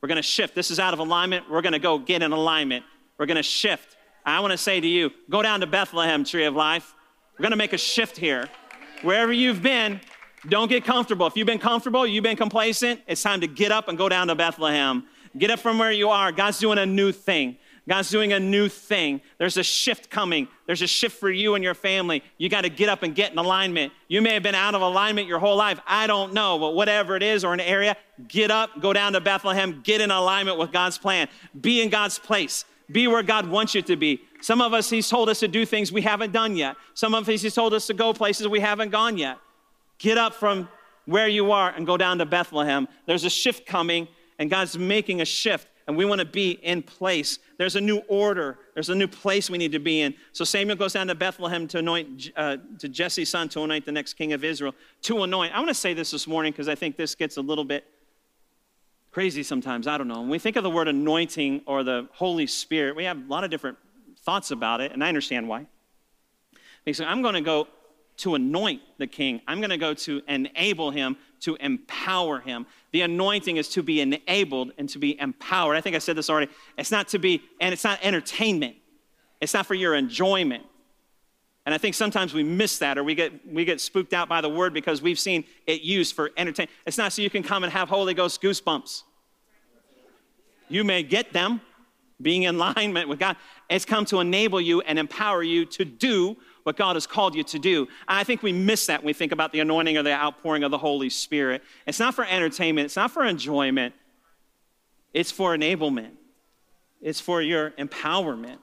[0.00, 0.54] We're going to shift.
[0.54, 1.50] This is out of alignment.
[1.50, 2.84] We're going to go get in alignment.
[3.18, 3.96] We're going to shift.
[4.24, 6.94] I want to say to you go down to Bethlehem, Tree of Life.
[7.38, 8.48] We're going to make a shift here.
[9.02, 10.00] Wherever you've been,
[10.48, 11.26] don't get comfortable.
[11.26, 14.28] If you've been comfortable, you've been complacent, it's time to get up and go down
[14.28, 15.04] to Bethlehem.
[15.36, 16.32] Get up from where you are.
[16.32, 17.58] God's doing a new thing.
[17.88, 19.20] God's doing a new thing.
[19.38, 20.48] There's a shift coming.
[20.66, 22.24] There's a shift for you and your family.
[22.36, 23.92] You got to get up and get in alignment.
[24.08, 25.78] You may have been out of alignment your whole life.
[25.86, 27.96] I don't know, but whatever it is or an area,
[28.26, 31.28] get up, go down to Bethlehem, get in alignment with God's plan.
[31.60, 32.64] Be in God's place.
[32.90, 34.20] Be where God wants you to be.
[34.40, 36.76] Some of us, He's told us to do things we haven't done yet.
[36.94, 39.38] Some of us, He's told us to go places we haven't gone yet.
[39.98, 40.68] Get up from
[41.04, 42.88] where you are and go down to Bethlehem.
[43.06, 44.08] There's a shift coming,
[44.40, 47.38] and God's making a shift and we want to be in place.
[47.58, 50.14] There's a new order, there's a new place we need to be in.
[50.32, 53.92] So Samuel goes down to Bethlehem to anoint, uh, to Jesse's son to anoint the
[53.92, 55.54] next king of Israel, to anoint.
[55.54, 57.84] I want to say this this morning because I think this gets a little bit
[59.12, 59.86] crazy sometimes.
[59.86, 60.20] I don't know.
[60.20, 63.44] When we think of the word anointing or the Holy Spirit, we have a lot
[63.44, 63.78] of different
[64.22, 65.66] thoughts about it, and I understand why.
[66.84, 67.68] He I'm going to go
[68.18, 69.40] to anoint the king.
[69.46, 72.66] I'm going to go to enable him, to empower him.
[72.92, 75.76] The anointing is to be enabled and to be empowered.
[75.76, 76.50] I think I said this already.
[76.78, 78.76] It's not to be, and it's not entertainment.
[79.40, 80.64] It's not for your enjoyment.
[81.66, 84.40] And I think sometimes we miss that or we get, we get spooked out by
[84.40, 86.70] the word because we've seen it used for entertainment.
[86.86, 89.02] It's not so you can come and have Holy Ghost goosebumps.
[90.68, 91.60] You may get them
[92.22, 93.36] being in alignment with God.
[93.68, 97.44] It's come to enable you and empower you to do what God has called you
[97.44, 97.86] to do.
[98.08, 100.72] I think we miss that when we think about the anointing or the outpouring of
[100.72, 101.62] the Holy Spirit.
[101.86, 103.94] It's not for entertainment, it's not for enjoyment,
[105.14, 106.10] it's for enablement,
[107.00, 108.58] it's for your empowerment.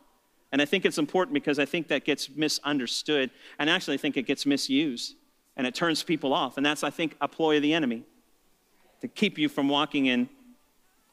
[0.51, 3.31] And I think it's important because I think that gets misunderstood.
[3.57, 5.15] And actually, I think it gets misused
[5.55, 6.57] and it turns people off.
[6.57, 8.03] And that's, I think, a ploy of the enemy
[8.99, 10.27] to keep you from walking in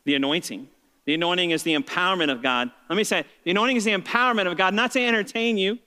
[0.05, 0.69] the anointing.
[1.05, 2.73] The anointing is the empowerment of God.
[2.89, 5.79] Let me say, the anointing is the empowerment of God, not to entertain you,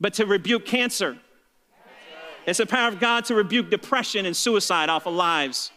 [0.00, 1.16] but to rebuke cancer.
[2.46, 5.72] It's the power of God to rebuke depression and suicide off of lives.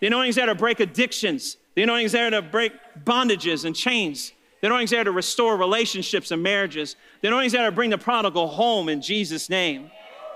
[0.00, 1.56] The anointing is there to break addictions.
[1.74, 2.72] The anointing is there to break
[3.04, 4.32] bondages and chains.
[4.60, 6.96] The anointing is there to restore relationships and marriages.
[7.20, 9.90] The anointing is there to bring the prodigal home in Jesus' name.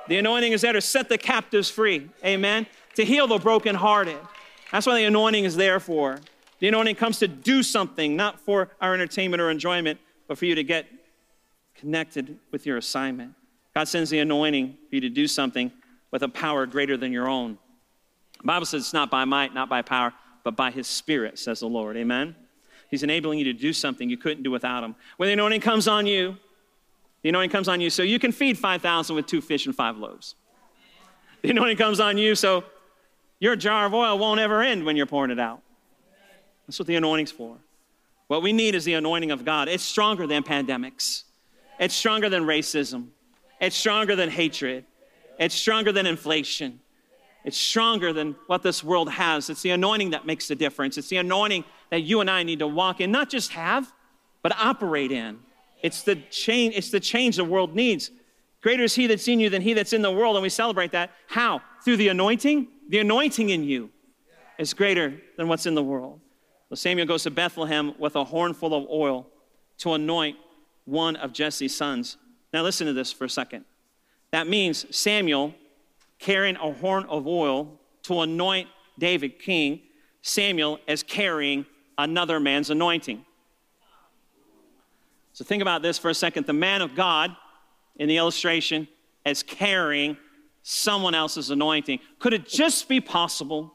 [0.09, 2.09] The anointing is there to set the captives free.
[2.25, 2.66] Amen.
[2.95, 4.18] To heal the brokenhearted.
[4.71, 6.21] That's what the anointing is there for.
[6.61, 10.55] The anointing comes to do something, not for our entertainment or enjoyment, but for you
[10.55, 10.87] to get
[11.83, 13.35] connected with your assignment.
[13.75, 15.73] God sends the anointing for you to do something
[16.12, 17.59] with a power greater than your own.
[18.38, 20.12] The Bible says it's not by might, not by power,
[20.45, 21.97] but by his spirit, says the Lord.
[21.97, 22.37] Amen?
[22.88, 24.95] He's enabling you to do something you couldn't do without him.
[25.16, 26.37] When the anointing comes on you,
[27.23, 29.97] the anointing comes on you so you can feed 5,000 with two fish and five
[29.97, 30.37] loaves.
[31.42, 32.62] The anointing comes on you so
[33.40, 35.62] your jar of oil won't ever end when you're pouring it out.
[36.68, 37.57] That's what the anointing's for.
[38.29, 39.66] What we need is the anointing of God.
[39.66, 41.25] It's stronger than pandemics.
[41.79, 43.09] It's stronger than racism.
[43.61, 44.85] It's stronger than hatred.
[45.39, 46.81] It's stronger than inflation.
[47.45, 49.51] It's stronger than what this world has.
[49.51, 50.97] It's the anointing that makes the difference.
[50.97, 53.93] It's the anointing that you and I need to walk in, not just have,
[54.43, 55.41] but operate in.
[55.83, 58.11] It's the change, it's the change the world needs.
[58.63, 60.93] Greater is he that's in you than he that's in the world, and we celebrate
[60.93, 61.11] that.
[61.27, 61.61] How?
[61.85, 62.69] Through the anointing?
[62.89, 63.91] The anointing in you
[64.59, 66.21] is greater than what's in the world.
[66.69, 69.27] So Samuel goes to Bethlehem with a horn full of oil
[69.79, 70.37] to anoint
[70.85, 72.16] one of Jesse's sons.
[72.53, 73.64] Now, listen to this for a second.
[74.31, 75.55] That means Samuel
[76.18, 78.68] carrying a horn of oil to anoint
[78.99, 79.81] David king.
[80.23, 81.66] Samuel is carrying
[81.99, 83.25] another man's anointing.
[85.33, 86.47] So, think about this for a second.
[86.47, 87.35] The man of God
[87.97, 88.88] in the illustration
[89.25, 90.16] is carrying
[90.62, 92.01] someone else's anointing.
[92.18, 93.75] Could it just be possible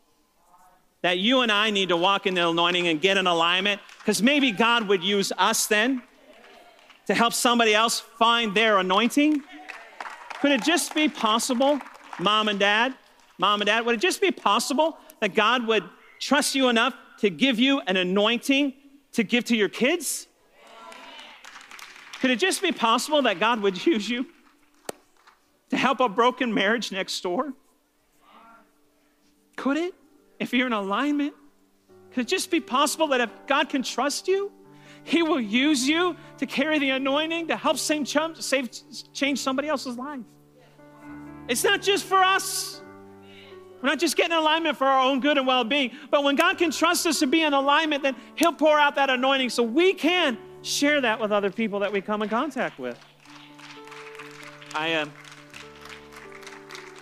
[1.01, 3.81] that you and I need to walk in the anointing and get in alignment?
[3.99, 6.01] Because maybe God would use us then
[7.07, 9.41] to help somebody else find their anointing?
[10.41, 11.79] Could it just be possible,
[12.19, 12.93] mom and dad,
[13.37, 15.83] mom and dad, would it just be possible that God would
[16.19, 18.73] trust you enough to give you an anointing
[19.13, 20.27] to give to your kids?
[22.19, 24.27] Could it just be possible that God would use you
[25.69, 27.53] to help a broken marriage next door?
[29.55, 29.93] Could it?
[30.39, 31.33] If you're in alignment?
[32.11, 34.51] Could it just be possible that if God can trust you,
[35.03, 38.69] he will use you to carry the anointing to help save, save,
[39.13, 40.21] change somebody else's life.
[41.47, 42.81] It's not just for us.
[43.81, 46.57] We're not just getting alignment for our own good and well being, but when God
[46.57, 49.93] can trust us to be in alignment, then He'll pour out that anointing so we
[49.93, 52.99] can share that with other people that we come in contact with.
[54.73, 55.11] I have uh,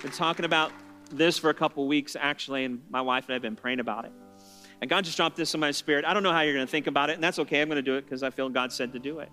[0.01, 0.71] been talking about
[1.11, 4.05] this for a couple weeks, actually, and my wife and I have been praying about
[4.05, 4.11] it.
[4.81, 6.05] And God just dropped this in my spirit.
[6.05, 7.61] I don't know how you're going to think about it, and that's okay.
[7.61, 9.29] I'm going to do it because I feel God said to do it.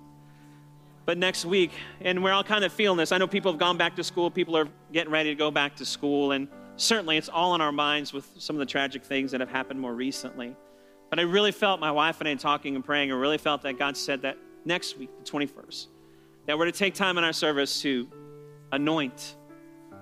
[1.04, 3.10] But next week, and we're all kind of feeling this.
[3.10, 5.76] I know people have gone back to school, people are getting ready to go back
[5.76, 9.32] to school, and certainly it's all in our minds with some of the tragic things
[9.32, 10.54] that have happened more recently.
[11.10, 13.78] But I really felt my wife and I talking and praying, I really felt that
[13.78, 15.88] God said that next week, the 21st,
[16.46, 18.08] that we're to take time in our service to
[18.70, 19.36] anoint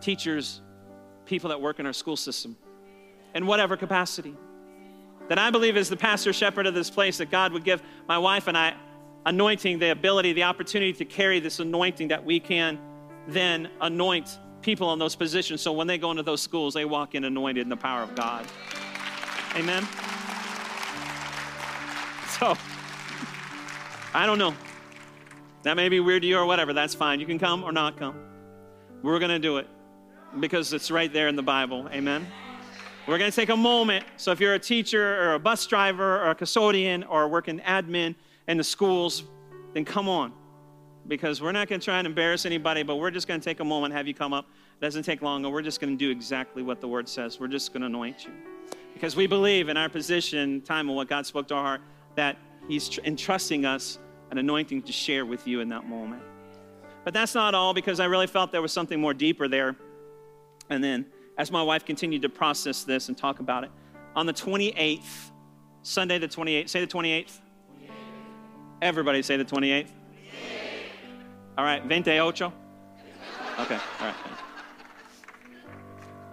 [0.01, 0.61] teachers,
[1.25, 2.57] people that work in our school system,
[3.35, 4.37] in whatever capacity
[5.31, 8.19] that I believe as the pastor shepherd of this place, that God would give my
[8.19, 8.75] wife and I
[9.25, 12.81] anointing, the ability, the opportunity to carry this anointing that we can
[13.29, 15.61] then anoint people in those positions.
[15.61, 18.15] So when they go into those schools, they walk in anointed in the power of
[18.17, 18.45] God.
[19.55, 19.87] Amen.
[22.39, 22.57] So
[24.15, 24.55] I don't know.
[25.65, 26.73] That may be weird to you or whatever.
[26.73, 27.21] That's fine.
[27.21, 28.19] You can come or not come.
[29.03, 29.67] We're going to do it
[30.39, 31.87] because it's right there in the Bible.
[31.93, 32.27] Amen.
[33.11, 34.05] We're going to take a moment.
[34.19, 38.15] So if you're a teacher or a bus driver or a custodian or working admin
[38.47, 39.25] in the schools,
[39.75, 40.33] then come on.
[41.09, 43.59] Because we're not going to try and embarrass anybody, but we're just going to take
[43.59, 44.47] a moment, have you come up.
[44.81, 47.41] It doesn't take long, and we're just going to do exactly what the word says.
[47.41, 48.31] We're just going to anoint you.
[48.95, 51.81] Because we believe in our position, time, and what God spoke to our heart,
[52.15, 52.37] that
[52.69, 53.99] He's entrusting us
[54.31, 56.23] an anointing to share with you in that moment.
[57.03, 59.75] But that's not all because I really felt there was something more deeper there.
[60.69, 61.07] And then,
[61.41, 63.71] as my wife continued to process this and talk about it,
[64.15, 65.31] on the 28th,
[65.81, 67.25] Sunday the 28th, say the 28th.
[67.25, 67.39] 28th.
[68.83, 69.87] Everybody say the 28th.
[69.87, 69.89] 28th.
[71.57, 72.21] All right, 28.
[72.21, 72.51] Okay, all
[73.59, 74.15] right.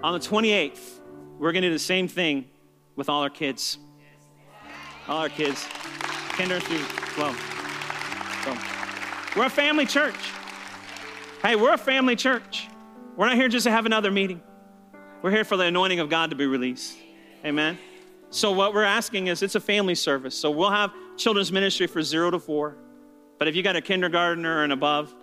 [0.04, 1.00] On the 28th,
[1.40, 2.44] we're going to do the same thing
[2.98, 3.78] with all our kids.
[5.08, 5.66] All our kids,
[6.32, 6.84] kinder through
[7.16, 8.44] 12.
[8.44, 10.20] So, we're a family church.
[11.42, 12.68] Hey, we're a family church.
[13.16, 14.42] We're not here just to have another meeting.
[15.22, 16.98] We're here for the anointing of God to be released.
[17.44, 17.78] Amen.
[18.30, 20.36] So what we're asking is it's a family service.
[20.36, 22.76] So we'll have children's ministry for 0 to 4.
[23.40, 25.14] But if you got a kindergartner and above,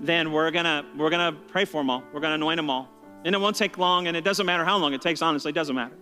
[0.00, 2.02] then we're to we're to pray for them all.
[2.12, 2.88] We're to anoint them all.
[3.24, 5.54] And it won't take long and it doesn't matter how long it takes honestly, it
[5.54, 5.96] doesn't matter.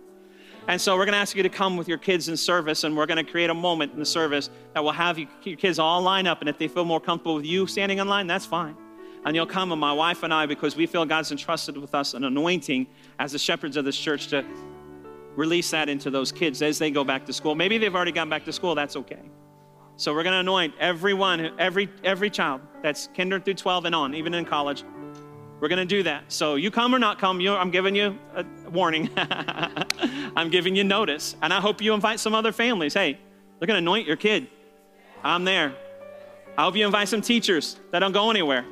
[0.67, 3.07] And so we're to ask you to come with your kids in service, and we're
[3.07, 6.27] to create a moment in the service that will have you, your kids all line
[6.27, 6.39] up.
[6.41, 8.77] And if they feel more comfortable with you standing in line, that's fine.
[9.25, 12.13] And you'll come, and my wife and I, because we feel God's entrusted with us
[12.13, 12.87] an anointing
[13.19, 14.43] as the shepherds of this church to
[15.35, 17.55] release that into those kids as they go back to school.
[17.55, 19.21] Maybe they've already gone back to school, that's okay.
[19.95, 24.15] So we're going to anoint everyone, every, every child that's kinder through 12 and on,
[24.15, 24.83] even in college.
[25.59, 26.31] We're going to do that.
[26.31, 29.11] So you come or not come, you, I'm giving you a warning.
[30.35, 31.35] I'm giving you notice.
[31.43, 32.95] And I hope you invite some other families.
[32.95, 33.19] Hey,
[33.59, 34.47] they're going to anoint your kid.
[35.23, 35.75] I'm there.
[36.57, 38.65] I hope you invite some teachers that don't go anywhere.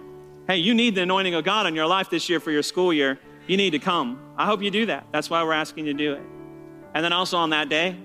[0.49, 2.91] Hey, you need the anointing of God in your life this year for your school
[2.91, 3.19] year.
[3.45, 4.19] You need to come.
[4.35, 5.05] I hope you do that.
[5.12, 6.23] That's why we're asking you to do it.
[6.95, 7.95] And then also on that day,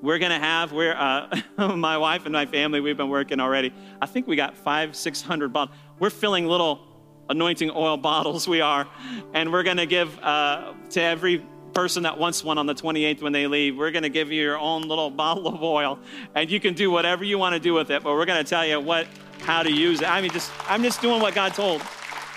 [0.00, 1.40] we're going to have, we're, uh,
[1.76, 3.74] my wife and my family, we've been working already.
[4.00, 5.76] I think we got five, 600 bottles.
[5.98, 6.86] We're filling little
[7.28, 8.86] anointing oil bottles we are.
[9.34, 13.22] And we're going to give uh, to every person that wants one on the 28th
[13.22, 15.98] when they leave, we're going to give you your own little bottle of oil.
[16.36, 18.48] And you can do whatever you want to do with it, but we're going to
[18.48, 19.08] tell you what,
[19.44, 20.08] how to use it.
[20.10, 21.82] I mean, just, I'm just doing what God told.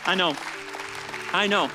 [0.06, 0.36] I know.
[1.34, 1.66] I know.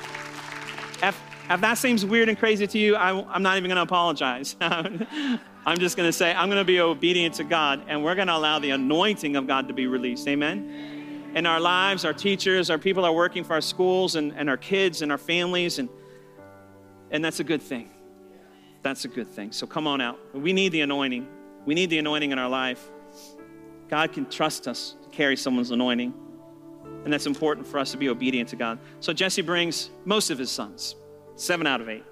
[1.03, 3.83] If, if that seems weird and crazy to you, I, I'm not even going to
[3.83, 4.55] apologize.
[4.61, 8.27] I'm just going to say, I'm going to be obedient to God, and we're going
[8.27, 10.27] to allow the anointing of God to be released.
[10.27, 10.99] Amen?
[11.35, 14.57] in our lives, our teachers, our people are working for our schools and, and our
[14.57, 15.89] kids and our families, and,
[17.09, 17.89] and that's a good thing.
[18.81, 19.51] That's a good thing.
[19.51, 20.19] So come on out.
[20.33, 21.27] We need the anointing.
[21.65, 22.89] We need the anointing in our life.
[23.87, 26.13] God can trust us carry someone's anointing.
[27.03, 28.79] And that's important for us to be obedient to God.
[28.99, 30.95] So Jesse brings most of his sons,
[31.35, 32.03] seven out of eight.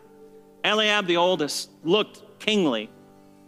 [0.64, 2.90] Eliab, the oldest, looked kingly.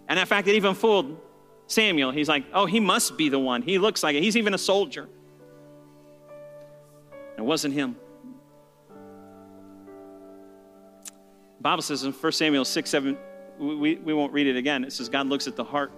[0.08, 1.20] And in fact, it even fooled
[1.68, 2.12] Samuel.
[2.12, 3.62] He's like, oh, he must be the one.
[3.62, 4.24] He looks like it.
[4.24, 5.08] He's even a soldier.
[7.38, 7.96] It wasn't him.
[11.58, 13.18] The Bible says in 1 Samuel 6 7,
[13.60, 14.84] we, we won't read it again.
[14.84, 15.92] It says, God looks at the heart.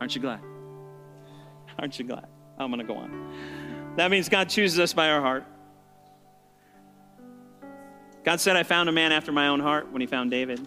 [0.00, 0.40] Aren't you glad?
[1.78, 2.26] Aren't you glad?
[2.58, 3.94] I'm going to go on.
[3.96, 5.44] That means God chooses us by our heart.
[8.24, 10.66] God said, I found a man after my own heart when he found David.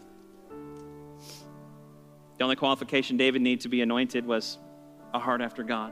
[2.38, 4.60] The only qualification David needed to be anointed was
[5.14, 5.92] a heart after God.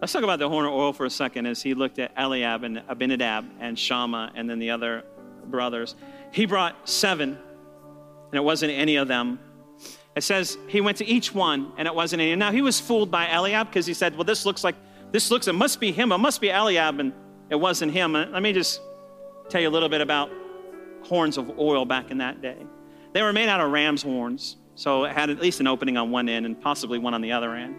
[0.00, 2.62] Let's talk about the horn of oil for a second as he looked at Eliab
[2.62, 5.04] and Abinadab and Shammah and then the other
[5.46, 5.96] brothers.
[6.30, 9.38] He brought seven, and it wasn't any of them.
[10.16, 12.34] It says he went to each one, and it wasn't any.
[12.36, 14.76] Now he was fooled by Eliab because he said, Well, this looks like,
[15.10, 17.12] this looks, it must be him, it must be Eliab, and
[17.50, 18.12] it wasn't him.
[18.12, 18.80] Let me just
[19.48, 20.30] tell you a little bit about
[21.02, 22.56] horns of oil back in that day.
[23.12, 26.10] They were made out of ram's horns, so it had at least an opening on
[26.10, 27.76] one end and possibly one on the other end.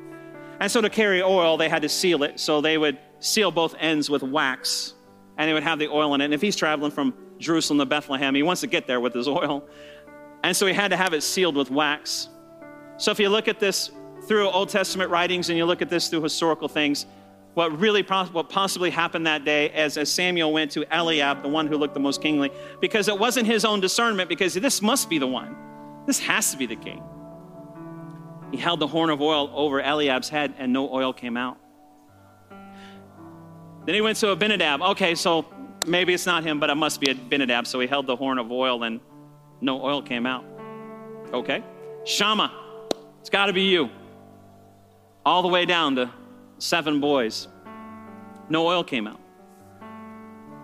[0.59, 2.39] And so to carry oil, they had to seal it.
[2.39, 4.93] So they would seal both ends with wax
[5.37, 6.25] and they would have the oil in it.
[6.25, 9.27] And if he's traveling from Jerusalem to Bethlehem, he wants to get there with his
[9.27, 9.67] oil.
[10.45, 12.29] And so he had to have it sealed with wax.
[12.97, 13.89] So if you look at this
[14.27, 17.07] through Old Testament writings and you look at this through historical things,
[17.55, 21.65] what really what possibly happened that day as, as Samuel went to Eliab, the one
[21.65, 25.17] who looked the most kingly, because it wasn't his own discernment, because this must be
[25.17, 25.55] the one.
[26.05, 27.01] This has to be the king.
[28.51, 31.57] He held the horn of oil over Eliab's head, and no oil came out.
[33.87, 34.83] Then he went to Abinadab.
[34.83, 35.43] Okay, so
[35.87, 37.65] maybe it's not him, but it must be Abinadab.
[37.65, 38.99] So he held the horn of oil, and
[39.61, 40.45] no oil came out.
[41.33, 41.63] Okay.
[42.05, 42.51] Shammah,
[43.19, 43.89] It's got to be you.
[45.25, 46.11] All the way down to
[46.59, 47.47] seven boys.
[48.47, 49.19] No oil came out.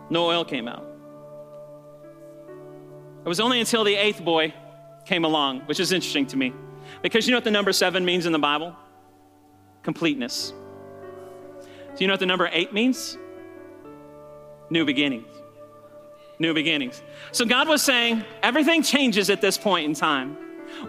[0.10, 0.86] No oil came out.
[3.24, 4.54] It was only until the eighth boy
[5.06, 6.54] came along, which is interesting to me.
[7.02, 8.76] Because you know what the number seven means in the Bible?
[9.84, 10.54] Completeness.
[11.96, 13.18] Do you know what the number eight means?
[14.70, 15.31] New beginnings.
[16.42, 17.02] New beginnings.
[17.32, 20.36] So God was saying everything changes at this point in time.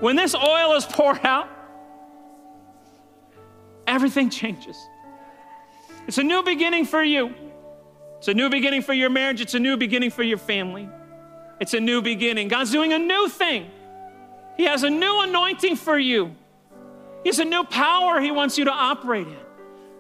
[0.00, 1.48] When this oil is poured out,
[3.86, 4.76] everything changes.
[6.08, 7.34] It's a new beginning for you.
[8.16, 9.40] It's a new beginning for your marriage.
[9.42, 10.88] It's a new beginning for your family.
[11.60, 12.48] It's a new beginning.
[12.48, 13.70] God's doing a new thing.
[14.56, 16.34] He has a new anointing for you.
[17.24, 19.36] He has a new power He wants you to operate in.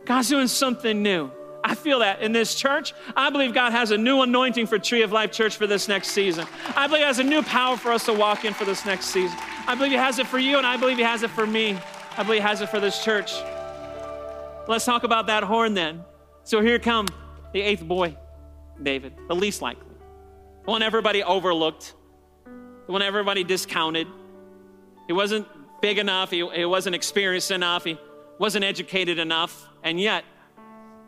[0.06, 1.30] God's doing something new.
[1.64, 2.92] I feel that in this church.
[3.16, 6.08] I believe God has a new anointing for Tree of Life Church for this next
[6.08, 6.46] season.
[6.74, 9.06] I believe He has a new power for us to walk in for this next
[9.06, 9.36] season.
[9.66, 11.78] I believe He has it for you, and I believe He has it for me.
[12.16, 13.32] I believe He has it for this church.
[14.66, 16.04] Let's talk about that horn then.
[16.44, 17.06] So here come
[17.52, 18.16] the eighth boy,
[18.82, 19.94] David, the least likely,
[20.64, 21.94] the one everybody overlooked,
[22.86, 24.08] the one everybody discounted.
[25.06, 25.46] He wasn't
[25.80, 27.98] big enough, he, he wasn't experienced enough, he
[28.38, 29.68] wasn't educated enough.
[29.84, 30.24] And yet,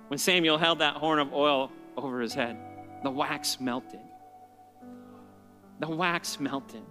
[0.09, 2.57] when Samuel held that horn of oil over his head,
[3.03, 4.01] the wax melted.
[5.81, 6.83] The wax melted.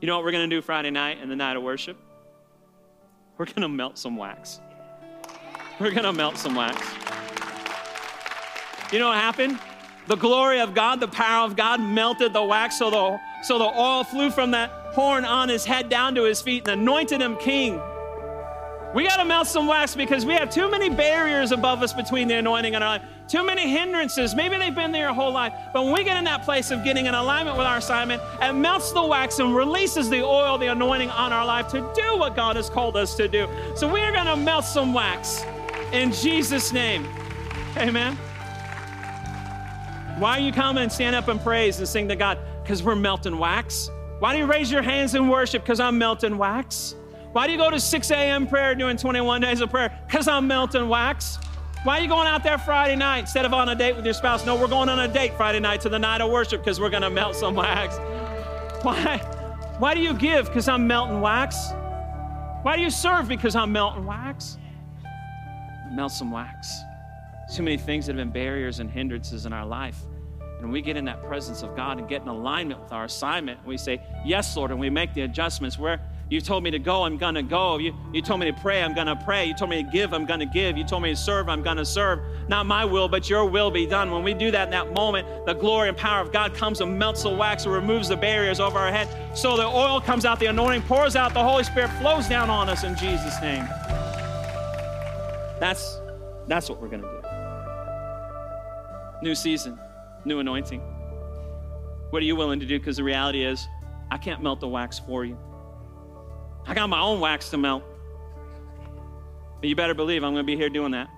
[0.00, 1.96] You know what we're going to do Friday night and the night of worship?
[3.38, 4.60] We're going to melt some wax.
[5.80, 6.76] We're going to melt some wax.
[8.92, 9.58] You know what happened?
[10.06, 13.64] The glory of God, the power of God melted the wax so the, so the
[13.64, 17.36] oil flew from that horn on his head down to his feet and anointed him
[17.38, 17.80] king.
[18.94, 22.28] We got to melt some wax because we have too many barriers above us between
[22.28, 23.02] the anointing and our life.
[23.26, 24.36] Too many hindrances.
[24.36, 25.52] Maybe they've been there your whole life.
[25.72, 28.52] But when we get in that place of getting in alignment with our assignment, it
[28.52, 32.36] melts the wax and releases the oil, the anointing on our life to do what
[32.36, 33.48] God has called us to do.
[33.74, 35.44] So we are going to melt some wax
[35.90, 37.04] in Jesus' name.
[37.76, 38.16] Amen.
[40.18, 42.38] Why are you coming and stand up and praise and sing to God?
[42.62, 43.90] Because we're melting wax.
[44.20, 45.64] Why do you raise your hands in worship?
[45.64, 46.94] Because I'm melting wax.
[47.34, 48.46] Why do you go to 6 a.m.
[48.46, 49.98] prayer doing 21 days of prayer?
[50.06, 51.36] Because I'm melting wax.
[51.82, 54.14] Why are you going out there Friday night instead of on a date with your
[54.14, 54.46] spouse?
[54.46, 56.90] No, we're going on a date Friday night to the night of worship because we're
[56.90, 57.96] going to melt some wax.
[58.82, 59.18] Why?
[59.80, 60.46] Why do you give?
[60.46, 61.72] Because I'm melting wax.
[62.62, 63.26] Why do you serve?
[63.26, 64.56] Because I'm melting wax.
[65.90, 66.72] Melt some wax.
[67.52, 69.98] Too many things that have been barriers and hindrances in our life.
[70.60, 73.58] And we get in that presence of God and get in alignment with our assignment,
[73.58, 76.00] and we say, Yes, Lord, and we make the adjustments where
[76.34, 77.78] you told me to go, I'm to go.
[77.78, 79.44] You, you told me to pray, I'm to pray.
[79.44, 80.76] You told me to give, I'm to give.
[80.76, 82.18] You told me to serve, I'm to serve.
[82.48, 84.10] Not my will, but your will be done.
[84.10, 86.98] When we do that in that moment, the glory and power of God comes and
[86.98, 89.08] melts the wax and removes the barriers over our head.
[89.36, 92.68] So the oil comes out, the anointing pours out, the Holy Spirit flows down on
[92.68, 93.64] us in Jesus' name.
[95.60, 96.00] That's,
[96.48, 97.22] that's what we're to do.
[99.22, 99.78] New season,
[100.24, 100.80] new anointing.
[102.10, 102.80] What are you willing to do?
[102.80, 103.68] Because the reality is,
[104.10, 105.38] I can't melt the wax for you.
[106.66, 107.82] I got my own wax to melt.
[109.60, 111.08] But you better believe I'm going to be here doing that.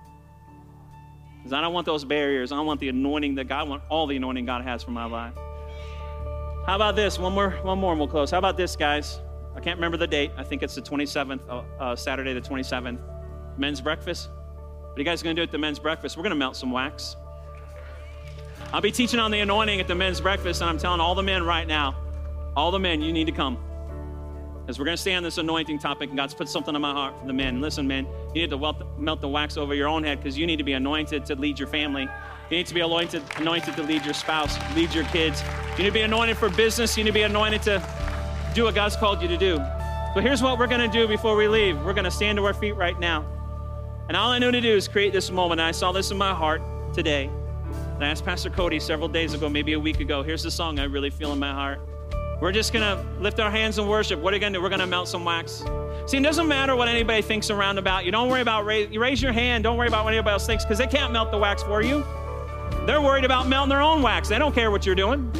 [1.37, 2.51] Because I don't want those barriers.
[2.51, 5.05] I want the anointing that God, I want all the anointing God has for my
[5.05, 5.33] life.
[6.65, 7.17] How about this?
[7.17, 8.31] One more, one more and we'll close.
[8.31, 9.19] How about this, guys?
[9.55, 10.31] I can't remember the date.
[10.37, 12.99] I think it's the 27th, uh, uh, Saturday the 27th.
[13.57, 14.29] Men's breakfast.
[14.29, 16.17] What are you guys going to do at the men's breakfast?
[16.17, 17.15] We're going to melt some wax.
[18.73, 21.23] I'll be teaching on the anointing at the men's breakfast, and I'm telling all the
[21.23, 21.95] men right now,
[22.55, 23.57] all the men, you need to come.
[24.67, 26.91] As we're going to stay on this anointing topic, and God's put something on my
[26.91, 27.61] heart for the men.
[27.61, 30.57] Listen, man, you need to melt the wax over your own head because you need
[30.57, 32.01] to be anointed to lead your family.
[32.49, 35.41] You need to be anointed, anointed to lead your spouse, lead your kids.
[35.77, 36.97] You need to be anointed for business.
[36.97, 37.81] You need to be anointed to
[38.53, 39.55] do what God's called you to do.
[40.13, 41.79] So here's what we're going to do before we leave.
[41.85, 43.25] We're going to stand to our feet right now.
[44.09, 45.61] And all I know to do is create this moment.
[45.61, 46.61] I saw this in my heart
[46.93, 47.29] today.
[47.95, 50.79] And I asked Pastor Cody several days ago, maybe a week ago, here's the song
[50.79, 51.79] I really feel in my heart.
[52.39, 54.19] We're just gonna lift our hands and worship.
[54.19, 54.61] What are you gonna do?
[54.61, 55.63] We're gonna melt some wax.
[56.05, 58.11] See, it doesn't matter what anybody thinks around about you.
[58.11, 59.63] Don't worry about raise, you raise your hand.
[59.63, 62.05] Don't worry about what anybody else thinks because they can't melt the wax for you.
[62.85, 64.29] They're worried about melting their own wax.
[64.29, 65.31] They don't care what you're doing.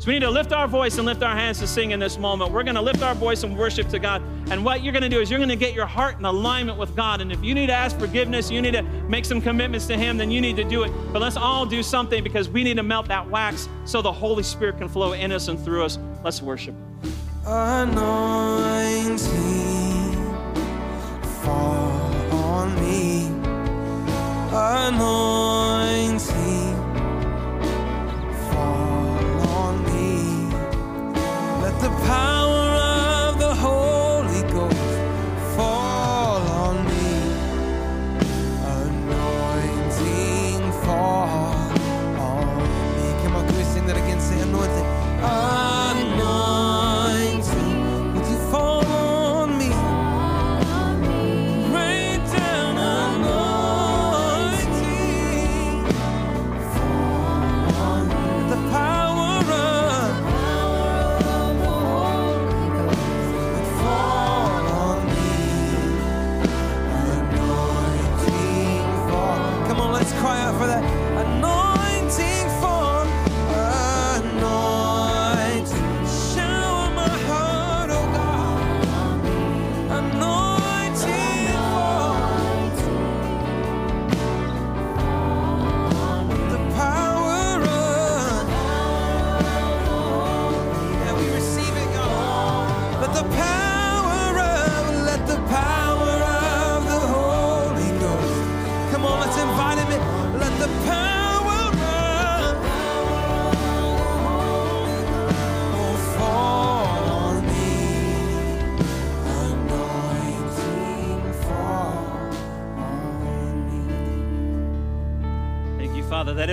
[0.00, 2.16] So we need to lift our voice and lift our hands to sing in this
[2.16, 2.52] moment.
[2.52, 4.22] We're going to lift our voice and worship to God.
[4.50, 6.78] And what you're going to do is you're going to get your heart in alignment
[6.78, 7.20] with God.
[7.20, 10.16] And if you need to ask forgiveness, you need to make some commitments to Him,
[10.16, 10.92] then you need to do it.
[11.12, 14.42] But let's all do something because we need to melt that wax so the Holy
[14.42, 15.98] Spirit can flow in us and through us.
[16.24, 16.74] Let's worship.
[17.46, 19.18] Anointing
[21.42, 21.92] fall
[22.32, 23.26] on me.
[24.50, 26.09] Anointing
[31.80, 32.39] the power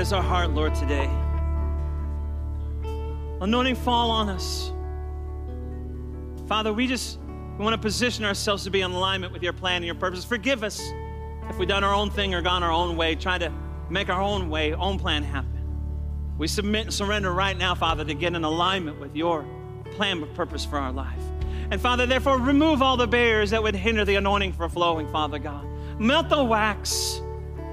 [0.07, 1.09] is our heart, Lord, today.
[3.41, 4.71] Anointing fall on us.
[6.47, 7.19] Father, we just
[7.57, 10.23] we want to position ourselves to be in alignment with your plan and your purpose.
[10.23, 10.81] Forgive us
[11.49, 13.51] if we've done our own thing or gone our own way, trying to
[13.89, 15.61] make our own way, own plan happen.
[16.37, 19.45] We submit and surrender right now, Father, to get in alignment with your
[19.91, 21.19] plan and purpose for our life.
[21.69, 25.37] And Father, therefore, remove all the barriers that would hinder the anointing from flowing, Father
[25.37, 25.67] God.
[25.99, 27.06] Melt the wax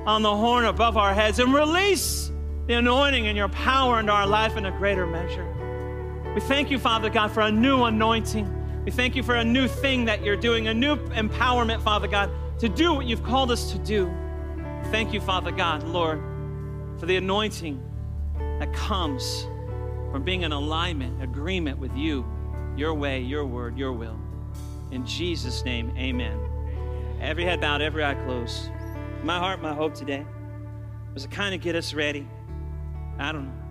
[0.07, 2.31] on the horn above our heads and release
[2.67, 5.51] the anointing and your power into our life in a greater measure.
[6.35, 8.83] We thank you, Father God, for a new anointing.
[8.85, 12.31] We thank you for a new thing that you're doing, a new empowerment, Father God,
[12.59, 14.13] to do what you've called us to do.
[14.91, 16.21] Thank you, Father God, Lord,
[16.99, 17.83] for the anointing
[18.59, 19.47] that comes
[20.13, 22.27] from being in alignment, agreement with you,
[22.77, 24.19] your way, your word, your will.
[24.91, 26.39] In Jesus' name, amen.
[27.21, 28.71] Every head bowed, every eye closed.
[29.25, 30.23] My heart, my hope today
[31.15, 32.29] was to kind of get us ready.
[33.19, 33.63] I don't know.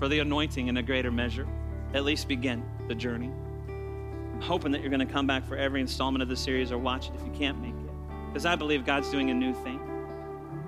[0.00, 1.46] For the anointing in a greater measure,
[1.94, 3.30] at least begin the journey.
[3.68, 6.78] I'm hoping that you're going to come back for every installment of the series or
[6.78, 7.90] watch it if you can't make it.
[8.26, 9.78] Because I believe God's doing a new thing.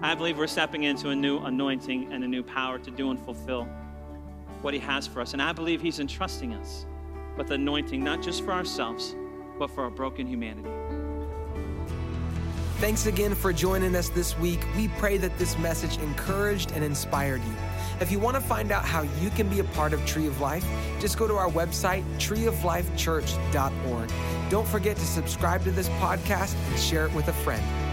[0.03, 3.19] I believe we're stepping into a new anointing and a new power to do and
[3.19, 3.65] fulfill
[4.63, 5.33] what He has for us.
[5.33, 6.87] And I believe He's entrusting us
[7.37, 9.17] with anointing, not just for ourselves,
[9.59, 10.71] but for our broken humanity.
[12.79, 14.65] Thanks again for joining us this week.
[14.77, 17.53] We pray that this message encouraged and inspired you.
[18.01, 20.41] If you want to find out how you can be a part of Tree of
[20.41, 20.65] Life,
[21.01, 24.13] just go to our website, treeoflifechurch.org.
[24.49, 27.88] Don't forget to subscribe to this podcast and share it with a friend.